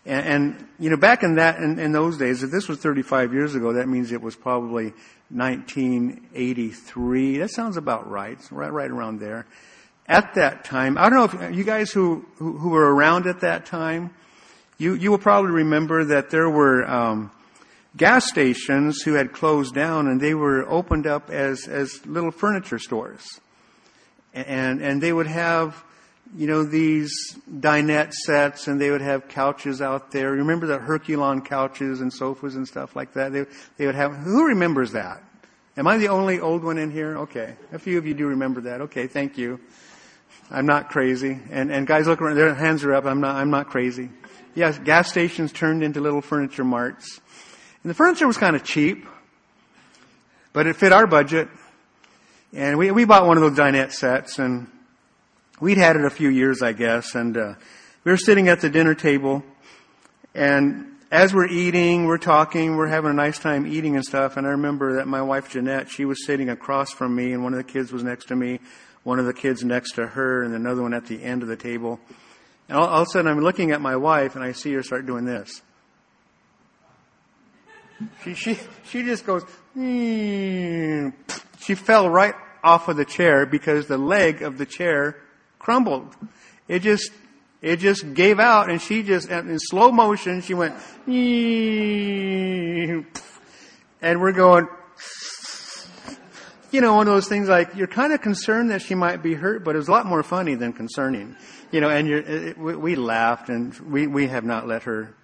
[0.05, 3.33] And, and you know, back in that, in, in those days, if this was 35
[3.33, 4.93] years ago, that means it was probably
[5.31, 7.39] 1983.
[7.39, 8.37] That sounds about right.
[8.51, 9.47] right, right around there
[10.13, 13.65] at that time, I don't know if you guys who, who, were around at that
[13.65, 14.11] time,
[14.77, 17.31] you, you will probably remember that there were um,
[17.97, 22.79] gas stations who had closed down and they were opened up as, as little furniture
[22.79, 23.41] stores.
[24.35, 25.83] And, and they would have,
[26.37, 27.11] you know, these
[27.51, 30.33] dinette sets and they would have couches out there.
[30.33, 33.33] Remember the Herculon couches and sofas and stuff like that?
[33.33, 33.47] They,
[33.79, 35.23] they would have, who remembers that?
[35.75, 37.17] Am I the only old one in here?
[37.17, 37.57] Okay.
[37.73, 38.83] A few of you do remember that.
[38.83, 39.59] Okay, thank you.
[40.53, 41.41] I'm not crazy.
[41.51, 43.07] And, and guys look around, their hands are up.
[43.07, 44.11] I'm not, I'm not crazy.
[44.55, 47.21] Yes, gas stations turned into little furniture marts.
[47.83, 49.07] And the furniture was kind of cheap,
[50.53, 51.49] but it fit our budget.
[52.53, 54.71] And we, we bought one of those dinette sets and
[55.59, 57.15] we'd had it a few years, I guess.
[57.15, 57.55] And, uh,
[58.05, 59.43] we were sitting at the dinner table
[60.35, 64.39] and as we're eating, we're talking, we're having a nice time eating and stuff.
[64.39, 67.53] And I remember that my wife Jeanette, she was sitting across from me, and one
[67.53, 68.61] of the kids was next to me,
[69.05, 71.57] one of the kids next to her, and another one at the end of the
[71.57, 72.01] table.
[72.69, 74.83] And all, all of a sudden, I'm looking at my wife, and I see her
[74.83, 75.63] start doing this.
[78.25, 79.45] She she she just goes.
[79.77, 81.13] Mm.
[81.61, 82.35] She fell right
[82.65, 85.17] off of the chair because the leg of the chair
[85.59, 86.15] crumbled.
[86.69, 87.11] It just
[87.63, 90.75] it just gave out and she just, in slow motion, she went,
[91.07, 93.07] and
[94.03, 94.67] we're going,
[96.73, 99.35] you know, one of those things like, you're kind of concerned that she might be
[99.35, 101.37] hurt, but it was a lot more funny than concerning.
[101.71, 105.15] You know, and it, we, we, laughed and we, we have not let her,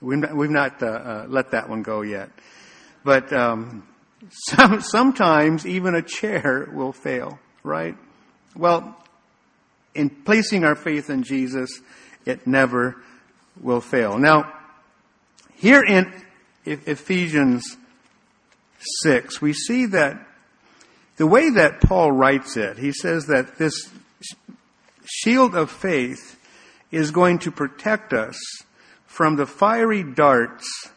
[0.00, 2.30] we've not, we've not uh, uh, let that one go yet.
[3.04, 3.86] But, um,
[4.30, 7.96] some, sometimes even a chair will fail, right?
[8.54, 8.96] Well,
[9.94, 11.80] in placing our faith in Jesus,
[12.26, 12.96] it never
[13.60, 14.18] will fail.
[14.18, 14.52] Now,
[15.54, 16.12] here in
[16.66, 17.76] Ephesians
[19.02, 20.25] 6, we see that
[21.16, 23.90] the way that Paul writes it, he says that this
[25.04, 26.38] shield of faith
[26.90, 28.36] is going to protect us
[29.06, 30.90] from the fiery darts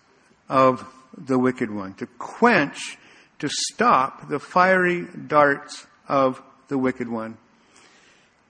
[0.47, 0.85] of
[1.17, 2.97] the wicked one, to quench,
[3.39, 7.37] to stop the fiery darts of the wicked one.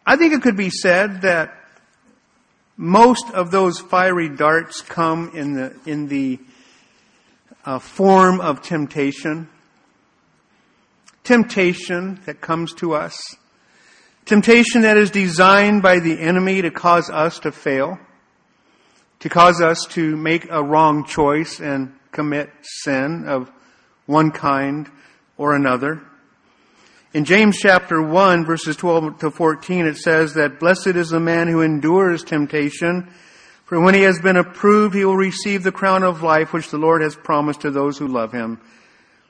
[0.06, 1.54] I think it could be said that
[2.76, 6.40] most of those fiery darts come in the, in the
[7.66, 9.50] uh, form of temptation.
[11.24, 13.20] Temptation that comes to us.
[14.26, 17.98] Temptation that is designed by the enemy to cause us to fail.
[19.20, 23.52] To cause us to make a wrong choice and commit sin of
[24.06, 24.90] one kind
[25.38, 26.02] or another.
[27.12, 31.48] In James chapter 1 verses 12 to 14 it says that blessed is the man
[31.48, 33.12] who endures temptation,
[33.66, 36.78] for when he has been approved he will receive the crown of life which the
[36.78, 38.62] Lord has promised to those who love him.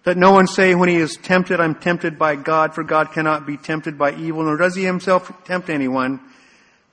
[0.06, 3.46] Let no one say when he is tempted, I'm tempted by God, for God cannot
[3.46, 6.22] be tempted by evil, nor does he himself tempt anyone.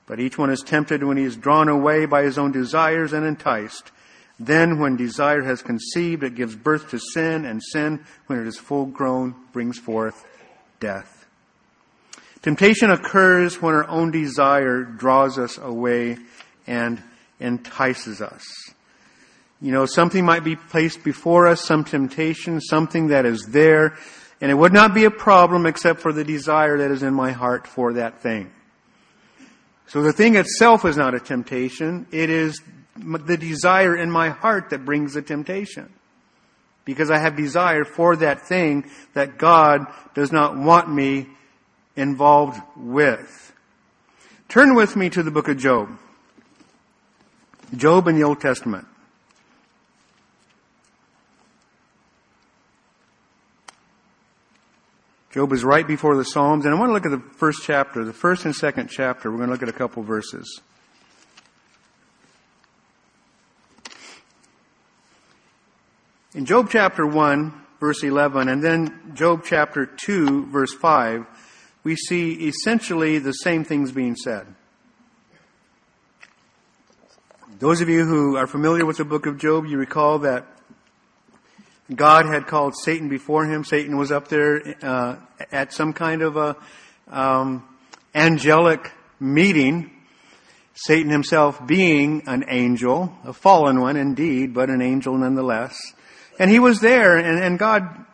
[0.07, 3.25] But each one is tempted when he is drawn away by his own desires and
[3.25, 3.91] enticed.
[4.39, 8.59] Then when desire has conceived, it gives birth to sin, and sin, when it is
[8.59, 10.25] full grown, brings forth
[10.79, 11.27] death.
[12.43, 16.19] Temptation occurs when our own desire draws us away
[16.67, 17.03] and
[17.41, 18.45] entices us.
[19.61, 23.97] You know, something might be placed before us, some temptation, something that is there,
[24.41, 27.33] and it would not be a problem except for the desire that is in my
[27.33, 28.51] heart for that thing.
[29.87, 32.61] So the thing itself is not a temptation, it is
[32.97, 35.93] the desire in my heart that brings the temptation
[36.85, 41.29] because I have desire for that thing that God does not want me
[41.97, 43.53] involved with.
[44.49, 45.91] Turn with me to the book of Job.
[47.77, 48.87] Job in the Old Testament.
[55.37, 58.07] Job is right before the Psalms, and I want to look at the first chapter,
[58.07, 59.31] the first and second chapter.
[59.31, 60.63] We're going to look at a couple verses.
[66.35, 71.27] In Job chapter 1, verse 11, and then Job chapter 2, verse 5,
[71.85, 74.47] we see essentially the same things being said.
[77.59, 80.56] Those of you who are familiar with the book of Job, you recall that
[81.95, 83.65] God had called Satan before him.
[83.65, 85.17] Satan was up there uh,
[85.53, 86.57] at some kind of a
[87.09, 87.65] um,
[88.15, 89.91] angelic meeting.
[90.75, 95.77] Satan himself being an angel, a fallen one indeed, but an angel nonetheless.
[96.39, 98.05] And he was there, and, and God,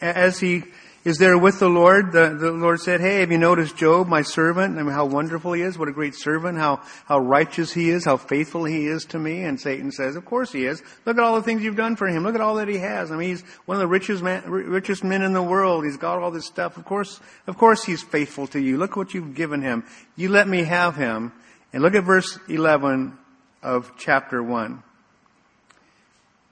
[0.00, 0.62] as he
[1.06, 4.22] is there with the Lord, the, the Lord said, Hey, have you noticed Job, my
[4.22, 4.76] servant?
[4.76, 8.04] I mean, how wonderful he is, what a great servant, how, how righteous he is,
[8.04, 9.44] how faithful he is to me.
[9.44, 10.82] And Satan says, Of course he is.
[11.04, 12.24] Look at all the things you've done for him.
[12.24, 13.12] Look at all that he has.
[13.12, 15.84] I mean, he's one of the richest man, richest men in the world.
[15.84, 16.76] He's got all this stuff.
[16.76, 18.76] Of course, of course he's faithful to you.
[18.76, 19.84] Look what you've given him.
[20.16, 21.32] You let me have him.
[21.72, 23.16] And look at verse 11
[23.62, 24.82] of chapter 1.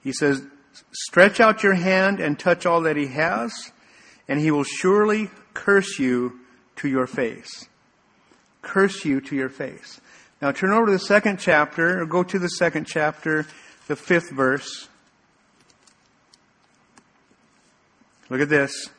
[0.01, 0.41] He says,
[0.93, 3.73] Stretch out your hand and touch all that he has,
[4.27, 6.39] and he will surely curse you
[6.77, 7.67] to your face.
[8.61, 10.01] Curse you to your face.
[10.41, 13.45] Now turn over to the second chapter, or go to the second chapter,
[13.87, 14.87] the fifth verse.
[18.29, 18.89] Look at this.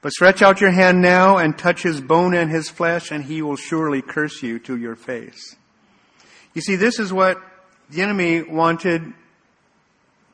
[0.00, 3.40] But stretch out your hand now and touch his bone and his flesh, and he
[3.40, 5.56] will surely curse you to your face.
[6.54, 7.40] You see, this is what
[7.88, 9.12] the enemy wanted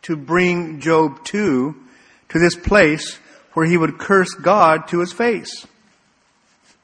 [0.03, 1.77] to bring Job to,
[2.31, 3.19] to this place
[3.59, 5.67] where he would curse God to his face.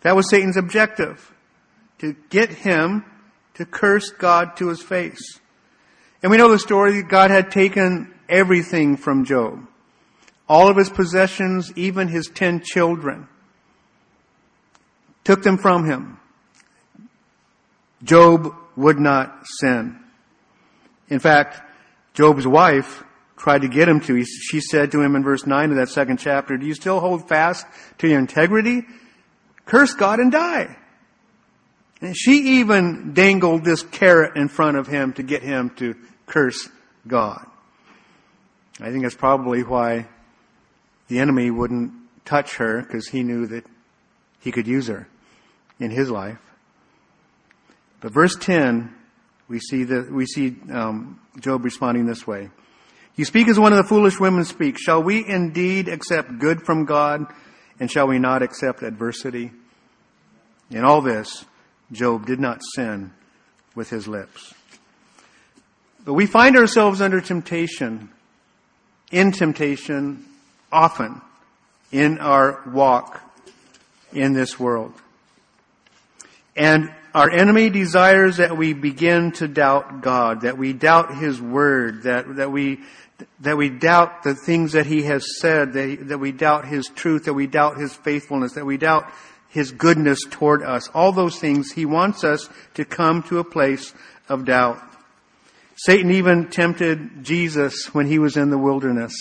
[0.00, 1.32] That was Satan's objective.
[2.00, 3.04] To get him
[3.54, 5.38] to curse God to his face.
[6.20, 9.64] And we know the story that God had taken everything from Job.
[10.48, 13.28] All of his possessions, even his ten children.
[15.22, 16.18] Took them from him.
[18.02, 19.96] Job would not sin.
[21.08, 21.62] In fact,
[22.14, 23.04] Job's wife
[23.44, 24.24] tried to get him to.
[24.24, 27.28] She said to him in verse 9 of that second chapter, Do you still hold
[27.28, 27.66] fast
[27.98, 28.84] to your integrity?
[29.66, 30.74] Curse God and die.
[32.00, 36.70] And she even dangled this carrot in front of him to get him to curse
[37.06, 37.46] God.
[38.80, 40.08] I think that's probably why
[41.08, 41.92] the enemy wouldn't
[42.24, 43.66] touch her because he knew that
[44.40, 45.06] he could use her
[45.78, 46.38] in his life.
[48.00, 48.94] But verse 10,
[49.48, 52.48] we see that we see um, Job responding this way.
[53.16, 54.76] You speak as one of the foolish women speak.
[54.78, 57.26] Shall we indeed accept good from God,
[57.78, 59.52] and shall we not accept adversity?
[60.70, 61.44] In all this,
[61.92, 63.12] Job did not sin
[63.74, 64.54] with his lips.
[66.04, 68.10] But we find ourselves under temptation,
[69.10, 70.24] in temptation,
[70.72, 71.20] often
[71.92, 73.20] in our walk
[74.12, 74.92] in this world.
[76.56, 82.02] And our enemy desires that we begin to doubt God, that we doubt His Word,
[82.02, 82.80] that, that we,
[83.40, 87.26] that we doubt the things that He has said, that, that we doubt His truth,
[87.26, 89.08] that we doubt His faithfulness, that we doubt
[89.48, 90.88] His goodness toward us.
[90.88, 93.94] All those things, He wants us to come to a place
[94.28, 94.82] of doubt.
[95.76, 99.14] Satan even tempted Jesus when He was in the wilderness.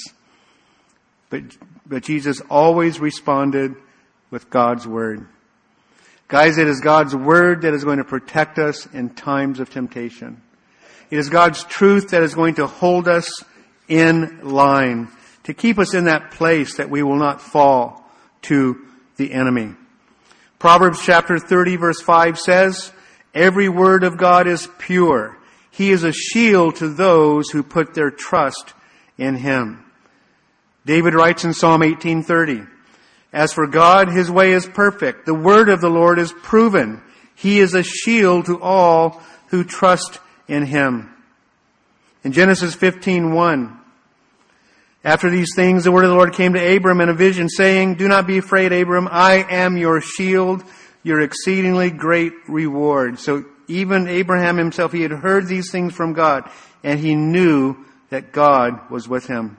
[1.29, 1.43] But,
[1.85, 3.75] but Jesus always responded
[4.31, 5.27] with God's Word.
[6.33, 10.41] Guys, it is God's Word that is going to protect us in times of temptation.
[11.11, 13.43] It is God's truth that is going to hold us
[13.87, 15.09] in line,
[15.43, 18.03] to keep us in that place that we will not fall
[18.41, 18.83] to
[19.15, 19.75] the enemy.
[20.57, 22.91] Proverbs chapter 30 verse 5 says,
[23.35, 25.37] Every word of God is pure.
[25.69, 28.73] He is a shield to those who put their trust
[29.19, 29.85] in Him.
[30.83, 32.72] David writes in Psalm 1830,
[33.33, 35.25] as for God, his way is perfect.
[35.25, 37.01] The word of the Lord is proven.
[37.35, 41.11] He is a shield to all who trust in him.
[42.23, 43.79] In Genesis 15:1,
[45.03, 47.95] after these things, the word of the Lord came to Abram in a vision, saying,
[47.95, 49.09] Do not be afraid, Abram.
[49.11, 50.63] I am your shield,
[51.01, 53.19] your exceedingly great reward.
[53.19, 56.49] So even Abraham himself, he had heard these things from God,
[56.83, 57.75] and he knew
[58.11, 59.57] that God was with him.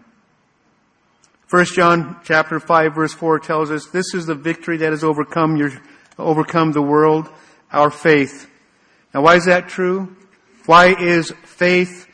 [1.50, 5.56] 1 John chapter 5 verse 4 tells us this is the victory that has overcome
[5.56, 5.72] your,
[6.18, 7.28] overcome the world,
[7.70, 8.50] our faith.
[9.12, 10.16] Now why is that true?
[10.66, 12.08] Why is faith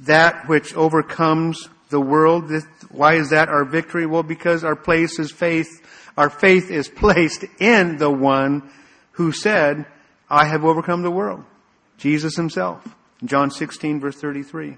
[0.00, 2.50] that which overcomes the world?
[2.90, 4.06] Why is that our victory?
[4.06, 5.68] Well, because our place is faith.
[6.16, 8.70] Our faith is placed in the one
[9.12, 9.84] who said,
[10.30, 11.44] I have overcome the world.
[11.98, 12.82] Jesus himself.
[13.24, 14.76] John 16 verse 33.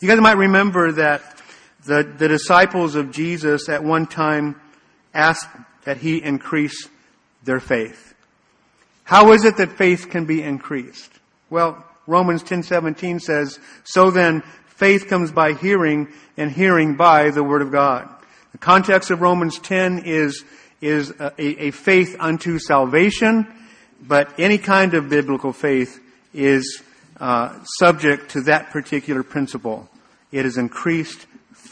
[0.00, 1.39] You guys might remember that
[1.84, 4.60] the, the disciples of Jesus at one time
[5.14, 5.48] asked
[5.84, 6.88] that he increase
[7.44, 8.14] their faith.
[9.04, 11.10] How is it that faith can be increased?
[11.48, 17.62] Well, Romans 10:17 says, "So then faith comes by hearing and hearing by the word
[17.62, 18.08] of God."
[18.52, 20.44] The context of Romans 10 is
[20.80, 23.46] is a, a faith unto salvation,
[24.00, 26.00] but any kind of biblical faith
[26.32, 26.82] is
[27.20, 29.88] uh, subject to that particular principle.
[30.32, 31.26] It is increased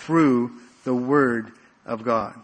[0.09, 0.50] through
[0.84, 1.52] the Word
[1.84, 2.34] of God.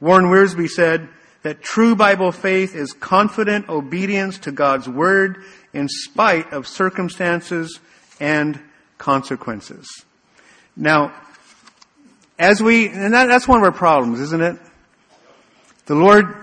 [0.00, 1.06] Warren Wiersbe said
[1.42, 7.78] that true Bible faith is confident obedience to God's Word in spite of circumstances
[8.20, 8.58] and
[8.96, 9.86] consequences.
[10.78, 11.12] Now,
[12.38, 14.56] as we, and that, that's one of our problems, isn't it?
[15.84, 16.34] The Lord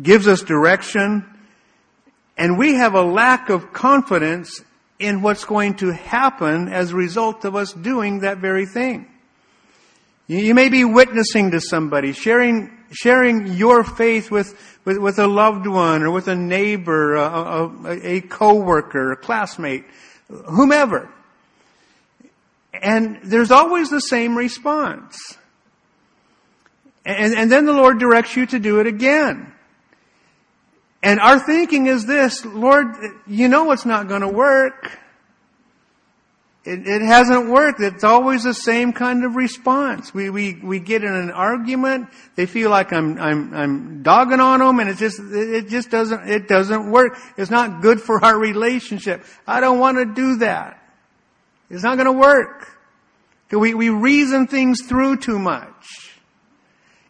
[0.00, 1.24] gives us direction,
[2.36, 4.62] and we have a lack of confidence
[5.00, 9.09] in what's going to happen as a result of us doing that very thing.
[10.30, 15.66] You may be witnessing to somebody, sharing, sharing your faith with, with, with a loved
[15.66, 19.86] one or with a neighbor, a, a, a coworker, a classmate,
[20.28, 21.12] whomever.
[22.72, 25.18] And there's always the same response.
[27.04, 29.52] And, and then the Lord directs you to do it again.
[31.02, 32.94] And our thinking is this, Lord,
[33.26, 34.96] you know it's not going to work.
[36.62, 37.80] It, it hasn't worked.
[37.80, 40.12] It's always the same kind of response.
[40.12, 42.08] We, we, we get in an argument.
[42.36, 46.28] They feel like I'm, I'm, I'm dogging on them and it just, it just doesn't,
[46.28, 47.16] it doesn't work.
[47.38, 49.24] It's not good for our relationship.
[49.46, 50.76] I don't want to do that.
[51.70, 52.76] It's not going to work.
[53.50, 56.10] We, we reason things through too much.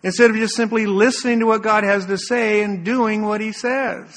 [0.02, 3.52] Instead of just simply listening to what God has to say and doing what He
[3.52, 4.16] says.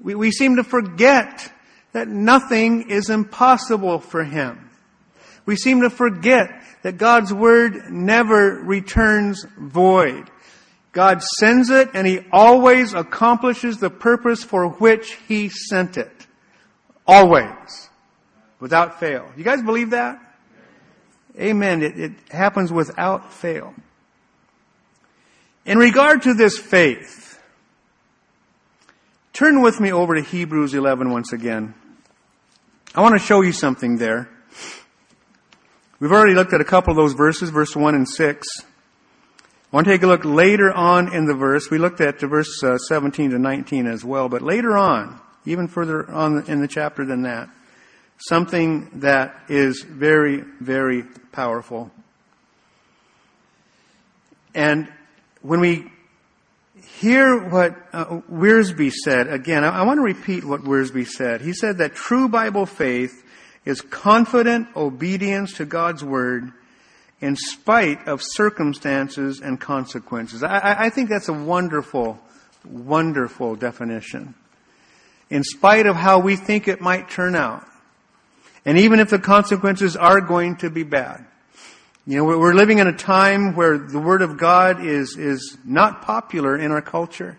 [0.00, 1.50] We, we seem to forget
[1.94, 4.68] that nothing is impossible for him.
[5.46, 6.50] We seem to forget
[6.82, 10.28] that God's word never returns void.
[10.90, 16.26] God sends it and he always accomplishes the purpose for which he sent it.
[17.06, 17.90] Always.
[18.58, 19.30] Without fail.
[19.36, 20.20] You guys believe that?
[21.38, 21.82] Amen.
[21.82, 23.72] It, it happens without fail.
[25.64, 27.40] In regard to this faith,
[29.32, 31.74] turn with me over to Hebrews 11 once again.
[32.96, 34.28] I want to show you something there.
[35.98, 38.46] We've already looked at a couple of those verses, verse 1 and 6.
[38.60, 41.68] I want to take a look later on in the verse.
[41.72, 46.08] We looked at verse uh, 17 to 19 as well, but later on, even further
[46.08, 47.50] on in the chapter than that,
[48.18, 51.90] something that is very, very powerful.
[54.54, 54.86] And
[55.42, 55.90] when we
[57.00, 58.20] hear what uh,
[59.04, 59.28] said.
[59.28, 61.40] Again, I, I want to repeat what Wiersbe said.
[61.40, 63.22] He said that true Bible faith
[63.64, 66.52] is confident obedience to God's Word
[67.20, 70.42] in spite of circumstances and consequences.
[70.42, 72.18] I, I think that's a wonderful,
[72.64, 74.34] wonderful definition.
[75.30, 77.64] In spite of how we think it might turn out.
[78.66, 81.24] And even if the consequences are going to be bad.
[82.06, 86.02] You know, we're living in a time where the Word of God is, is not
[86.02, 87.38] popular in our culture.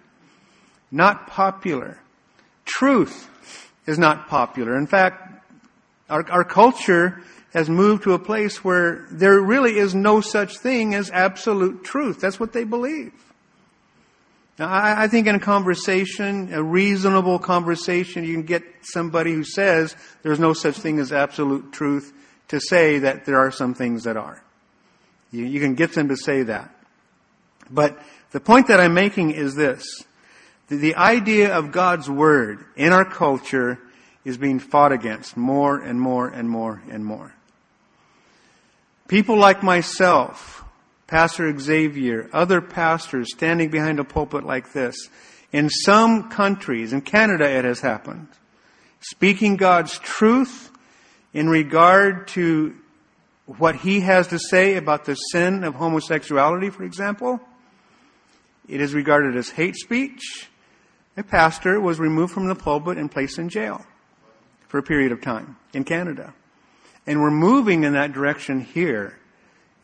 [0.91, 1.99] Not popular.
[2.65, 3.29] Truth
[3.85, 4.75] is not popular.
[4.75, 5.43] In fact,
[6.09, 7.21] our, our culture
[7.53, 12.19] has moved to a place where there really is no such thing as absolute truth.
[12.19, 13.13] That's what they believe.
[14.57, 19.43] Now, I, I think in a conversation, a reasonable conversation, you can get somebody who
[19.43, 22.13] says there's no such thing as absolute truth
[22.47, 24.41] to say that there are some things that are.
[25.35, 26.73] You, you can get them to say that.
[27.69, 27.99] But
[28.31, 30.03] the point that I'm making is this.
[30.69, 33.79] The, the idea of God's Word in our culture
[34.23, 37.33] is being fought against more and more and more and more.
[39.07, 40.63] People like myself,
[41.05, 45.09] Pastor Xavier, other pastors standing behind a pulpit like this,
[45.51, 48.27] in some countries, in Canada it has happened,
[48.99, 50.71] speaking God's truth
[51.33, 52.75] in regard to
[53.45, 57.39] what he has to say about the sin of homosexuality, for example,
[58.67, 60.49] it is regarded as hate speech.
[61.17, 63.85] A pastor was removed from the pulpit and placed in jail
[64.67, 66.33] for a period of time in Canada.
[67.07, 69.17] And we're moving in that direction here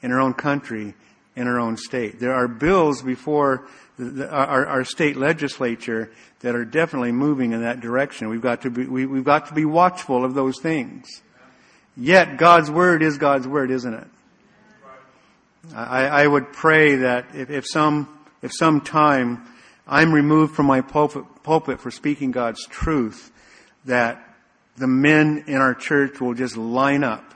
[0.01, 0.95] in our own country,
[1.36, 2.20] in our own state.
[2.20, 7.80] There are bills before the, our, our, state legislature that are definitely moving in that
[7.80, 8.30] direction.
[8.30, 11.22] We've got to be, we, we've got to be watchful of those things.
[11.98, 14.08] Yet God's word is God's word, isn't it?
[15.76, 18.08] I, I would pray that if, if some
[18.42, 19.48] if some time
[19.88, 23.32] I'm removed from my pulpit, pulpit for speaking God's truth,
[23.86, 24.24] that
[24.78, 27.34] the men in our church will just line up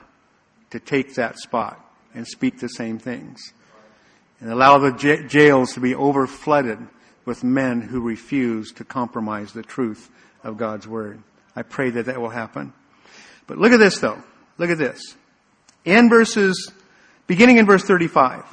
[0.70, 1.80] to take that spot
[2.14, 3.52] and speak the same things.
[4.40, 6.88] And allow the j- jails to be overflooded
[7.24, 10.10] with men who refuse to compromise the truth
[10.42, 11.22] of God's Word.
[11.54, 12.72] I pray that that will happen.
[13.46, 14.22] But look at this though.
[14.58, 15.16] Look at this.
[15.84, 16.72] In verses,
[17.26, 18.44] beginning in verse 35,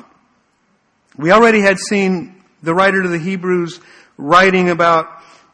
[1.18, 3.80] we already had seen the writer to the Hebrews
[4.18, 5.08] writing about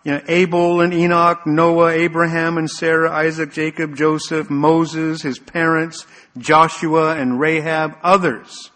[0.04, 6.06] you know, Abel and Enoch, Noah, Abraham and Sarah, Isaac, Jacob, Joseph, Moses, his parents,
[6.38, 8.72] Joshua and Rahab, others.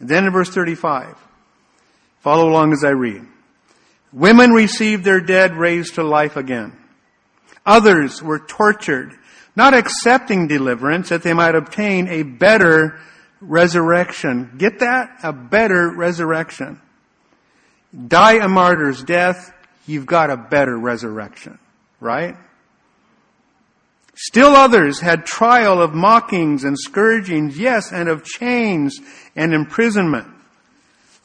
[0.00, 1.16] And then in verse 35,
[2.20, 3.24] follow along as I read.
[4.12, 6.72] Women received their dead raised to life again.
[7.64, 9.14] Others were tortured
[9.58, 13.00] not accepting deliverance that they might obtain a better
[13.40, 14.54] resurrection.
[14.56, 15.18] Get that?
[15.24, 16.80] A better resurrection.
[18.06, 19.52] Die a martyr's death,
[19.84, 21.58] you've got a better resurrection.
[21.98, 22.36] Right?
[24.14, 29.00] Still others had trial of mockings and scourgings, yes, and of chains
[29.34, 30.28] and imprisonment.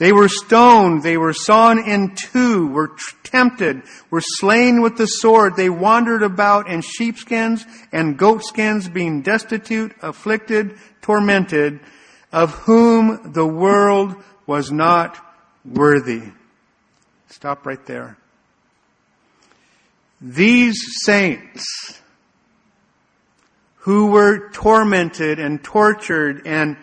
[0.04, 2.92] They were stoned, they were sawn in two, were
[3.24, 5.56] tempted, were slain with the sword.
[5.56, 11.80] They wandered about in sheepskins and goatskins, being destitute, afflicted, tormented,
[12.34, 15.26] of whom the world was not
[15.64, 16.34] worthy.
[17.30, 18.18] Stop right there.
[20.20, 22.02] These saints
[23.78, 26.76] who were tormented and tortured and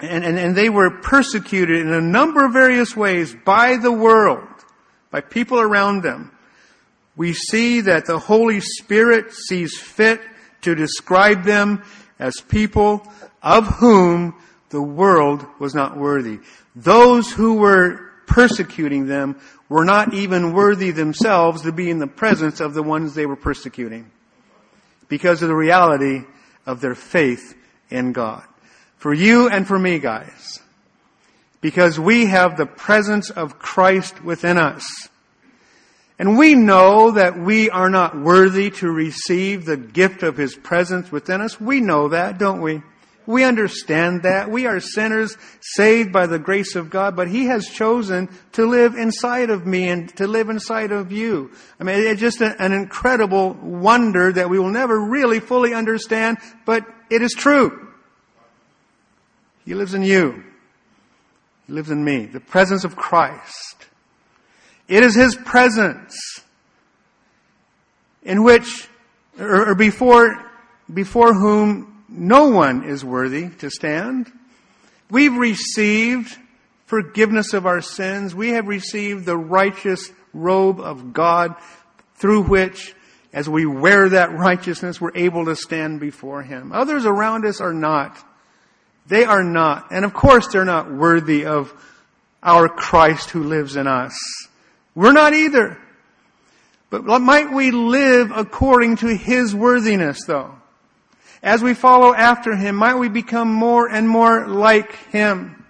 [0.00, 4.46] and, and, and they were persecuted in a number of various ways by the world,
[5.10, 6.32] by people around them.
[7.16, 10.20] We see that the Holy Spirit sees fit
[10.62, 11.82] to describe them
[12.18, 13.10] as people
[13.42, 14.34] of whom
[14.68, 16.40] the world was not worthy.
[16.74, 22.60] Those who were persecuting them were not even worthy themselves to be in the presence
[22.60, 24.10] of the ones they were persecuting
[25.08, 26.24] because of the reality
[26.66, 27.56] of their faith
[27.88, 28.44] in God.
[28.96, 30.60] For you and for me, guys.
[31.60, 35.08] Because we have the presence of Christ within us.
[36.18, 41.12] And we know that we are not worthy to receive the gift of His presence
[41.12, 41.60] within us.
[41.60, 42.82] We know that, don't we?
[43.26, 44.50] We understand that.
[44.50, 48.94] We are sinners saved by the grace of God, but He has chosen to live
[48.94, 51.50] inside of me and to live inside of you.
[51.78, 56.86] I mean, it's just an incredible wonder that we will never really fully understand, but
[57.10, 57.85] it is true.
[59.66, 60.44] He lives in you.
[61.66, 62.24] He lives in me.
[62.24, 63.86] The presence of Christ.
[64.88, 66.16] It is His presence
[68.22, 68.88] in which,
[69.38, 70.50] or, before,
[70.92, 74.30] before whom no one is worthy to stand.
[75.10, 76.36] We've received
[76.86, 78.34] forgiveness of our sins.
[78.34, 81.56] We have received the righteous robe of God
[82.14, 82.94] through which,
[83.32, 86.70] as we wear that righteousness, we're able to stand before Him.
[86.72, 88.16] Others around us are not.
[89.08, 89.88] They are not.
[89.90, 91.72] And of course they're not worthy of
[92.42, 94.16] our Christ who lives in us.
[94.94, 95.78] We're not either.
[96.90, 100.54] But might we live according to His worthiness though?
[101.42, 105.64] As we follow after Him, might we become more and more like Him?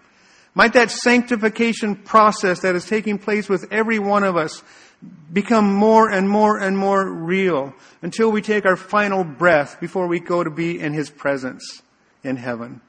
[0.54, 4.62] Might that sanctification process that is taking place with every one of us
[5.30, 10.20] become more and more and more real until we take our final breath before we
[10.20, 11.82] go to be in His presence
[12.22, 12.80] in heaven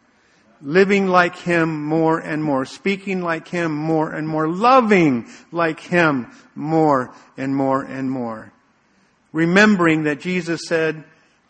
[0.61, 6.31] living like Him more and more, speaking like Him more and more, loving like Him
[6.55, 8.51] more and more and more.
[9.31, 11.03] Remembering that Jesus said,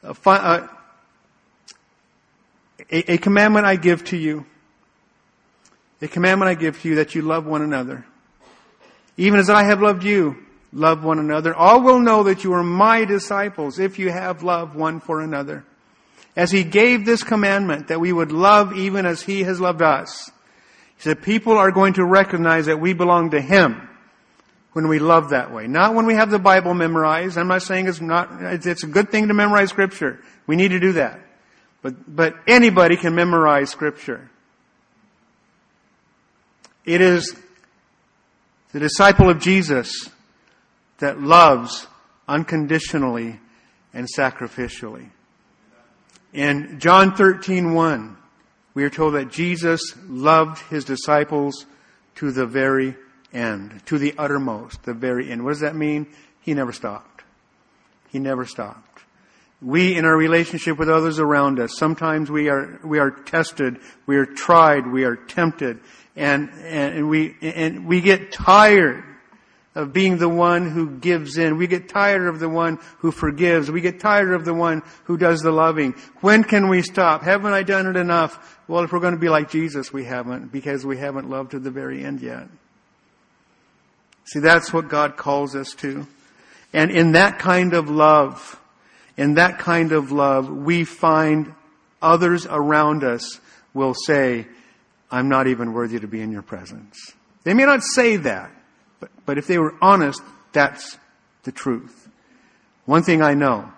[0.04, 0.68] a, uh,
[2.92, 4.46] a, a commandment I give to you,
[6.02, 8.06] a commandment I give to you that you love one another.
[9.16, 10.38] Even as I have loved you,
[10.72, 11.56] love one another.
[11.56, 15.66] All will know that you are my disciples if you have love one for another
[16.38, 20.30] as he gave this commandment that we would love even as he has loved us.
[20.96, 23.90] He said people are going to recognize that we belong to him
[24.74, 25.66] when we love that way.
[25.66, 27.40] Not when we have the Bible memorized.
[27.40, 30.24] I'm not saying it's not, it's a good thing to memorize scripture.
[30.46, 31.20] We need to do that.
[31.82, 34.30] But, but anybody can memorize scripture.
[36.86, 37.36] It is
[38.74, 40.10] the disciple of Jesus
[41.00, 41.88] that loves
[42.28, 43.40] unconditionally
[43.92, 45.10] and sacrificially.
[46.34, 48.18] In John 13, 1,
[48.74, 51.66] we are told that Jesus loved his disciples
[52.16, 52.96] to the very
[53.34, 55.44] end, to the uttermost, the very end.
[55.44, 56.08] What does that mean?
[56.42, 57.24] He never stopped.
[58.10, 58.84] He never stopped.
[59.62, 64.18] We, in our relationship with others around us, sometimes we are, we are tested, we
[64.18, 65.80] are tried, we are tempted,
[66.16, 69.04] and, and we, and we get tired
[69.78, 71.56] of being the one who gives in.
[71.56, 73.70] We get tired of the one who forgives.
[73.70, 75.94] We get tired of the one who does the loving.
[76.22, 77.22] When can we stop?
[77.22, 78.60] Haven't I done it enough?
[78.68, 81.60] Well, if we're going to be like Jesus, we haven't because we haven't loved to
[81.60, 82.48] the very end yet.
[84.26, 86.08] See, that's what God calls us to.
[86.74, 88.60] And in that kind of love,
[89.16, 91.54] in that kind of love, we find
[92.02, 93.40] others around us
[93.76, 94.48] will say,
[95.12, 96.98] I'm not even worthy to be in your presence.
[97.44, 98.52] They may not say that,
[99.00, 100.22] but, but if they were honest,
[100.54, 100.98] that's
[101.44, 102.10] the truth.
[102.86, 103.72] One thing I know,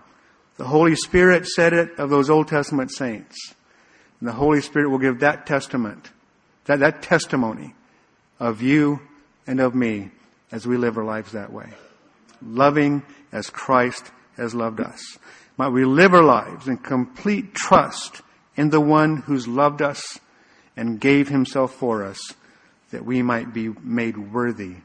[0.57, 3.53] the Holy Spirit said it of those Old Testament saints.
[4.19, 6.09] And the Holy Spirit will give that testament,
[6.65, 7.73] that, that testimony
[8.39, 8.99] of you
[9.47, 10.11] and of me
[10.51, 11.69] as we live our lives that way.
[12.41, 15.17] Loving as Christ has loved us.
[15.57, 18.21] Might we live our lives in complete trust
[18.55, 20.19] in the one who's loved us
[20.77, 22.33] and gave himself for us
[22.91, 24.75] that we might be made worthy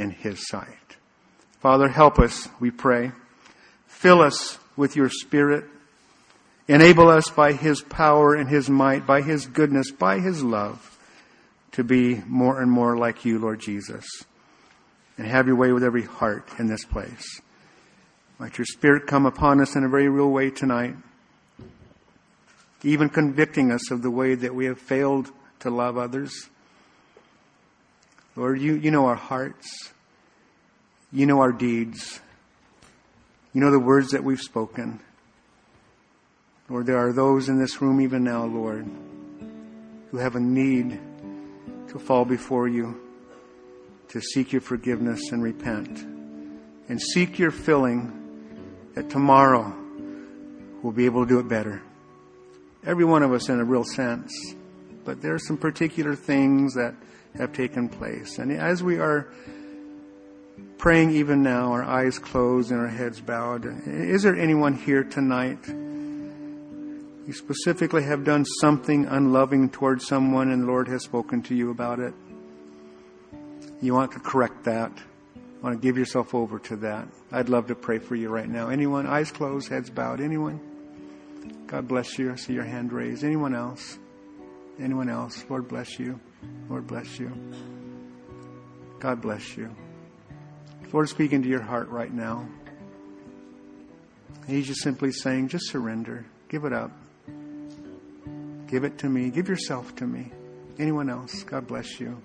[0.00, 0.96] in His sight.
[1.60, 3.12] Father, help us, we pray.
[3.86, 5.64] Fill us with your Spirit.
[6.66, 10.98] Enable us by His power and His might, by His goodness, by His love,
[11.72, 14.06] to be more and more like you, Lord Jesus.
[15.18, 17.42] And have your way with every heart in this place.
[18.38, 20.96] Let your Spirit come upon us in a very real way tonight,
[22.82, 26.48] even convicting us of the way that we have failed to love others
[28.36, 29.92] Lord, you, you know our hearts.
[31.12, 32.20] You know our deeds.
[33.52, 35.00] You know the words that we've spoken.
[36.68, 38.86] Lord, there are those in this room even now, Lord,
[40.10, 41.00] who have a need
[41.88, 43.00] to fall before you,
[44.10, 45.98] to seek your forgiveness and repent,
[46.88, 48.16] and seek your filling
[48.94, 49.74] that tomorrow
[50.82, 51.82] we'll be able to do it better.
[52.86, 54.32] Every one of us in a real sense.
[55.04, 56.94] But there are some particular things that
[57.36, 58.38] have taken place.
[58.38, 59.28] And as we are
[60.78, 65.58] praying even now, our eyes closed and our heads bowed, is there anyone here tonight?
[67.26, 71.70] You specifically have done something unloving towards someone and the Lord has spoken to you
[71.70, 72.14] about it.
[73.80, 74.92] You want to correct that.
[75.36, 77.06] You want to give yourself over to that.
[77.30, 78.68] I'd love to pray for you right now.
[78.68, 79.06] Anyone?
[79.06, 80.20] Eyes closed, heads bowed.
[80.20, 80.60] Anyone?
[81.66, 82.32] God bless you.
[82.32, 83.22] I see your hand raised.
[83.22, 83.98] Anyone else?
[84.80, 85.44] Anyone else?
[85.48, 86.18] Lord bless you.
[86.68, 87.30] Lord bless you.
[88.98, 89.74] God bless you.
[90.92, 92.48] Lord, speak into your heart right now.
[94.46, 96.24] He's just simply saying, just surrender.
[96.48, 96.90] Give it up.
[98.66, 99.30] Give it to me.
[99.30, 100.32] Give yourself to me.
[100.78, 101.42] Anyone else?
[101.42, 102.20] God bless you.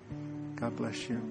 [0.55, 1.21] God bless you.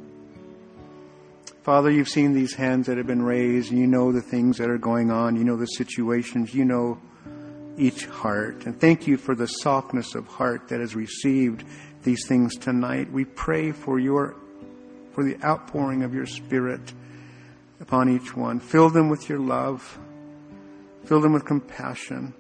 [1.63, 4.69] Father, you've seen these hands that have been raised, and you know the things that
[4.69, 5.37] are going on.
[5.37, 6.55] You know the situations.
[6.55, 7.01] You know
[7.77, 8.67] each heart.
[8.67, 11.65] And thank you for the softness of heart that has received
[12.03, 13.11] these things tonight.
[13.11, 14.35] We pray for your,
[15.13, 16.93] for the outpouring of your spirit
[17.81, 18.61] upon each one.
[18.61, 19.99] Fill them with your love.
[21.05, 22.35] Fill them with compassion.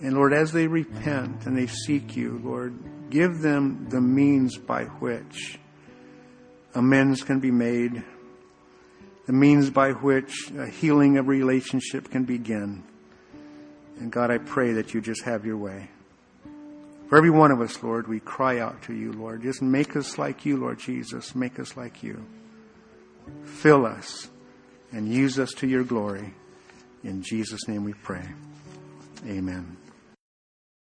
[0.00, 2.74] And Lord, as they repent and they seek you, Lord,
[3.10, 5.58] give them the means by which
[6.74, 8.04] amends can be made,
[9.26, 12.84] the means by which a healing of relationship can begin.
[13.98, 15.88] And God, I pray that you just have your way.
[17.08, 19.42] For every one of us, Lord, we cry out to you, Lord.
[19.42, 21.34] Just make us like you, Lord Jesus.
[21.34, 22.24] Make us like you.
[23.44, 24.28] Fill us
[24.92, 26.34] and use us to your glory.
[27.04, 28.26] In Jesus' name we pray.
[29.24, 29.76] Amen.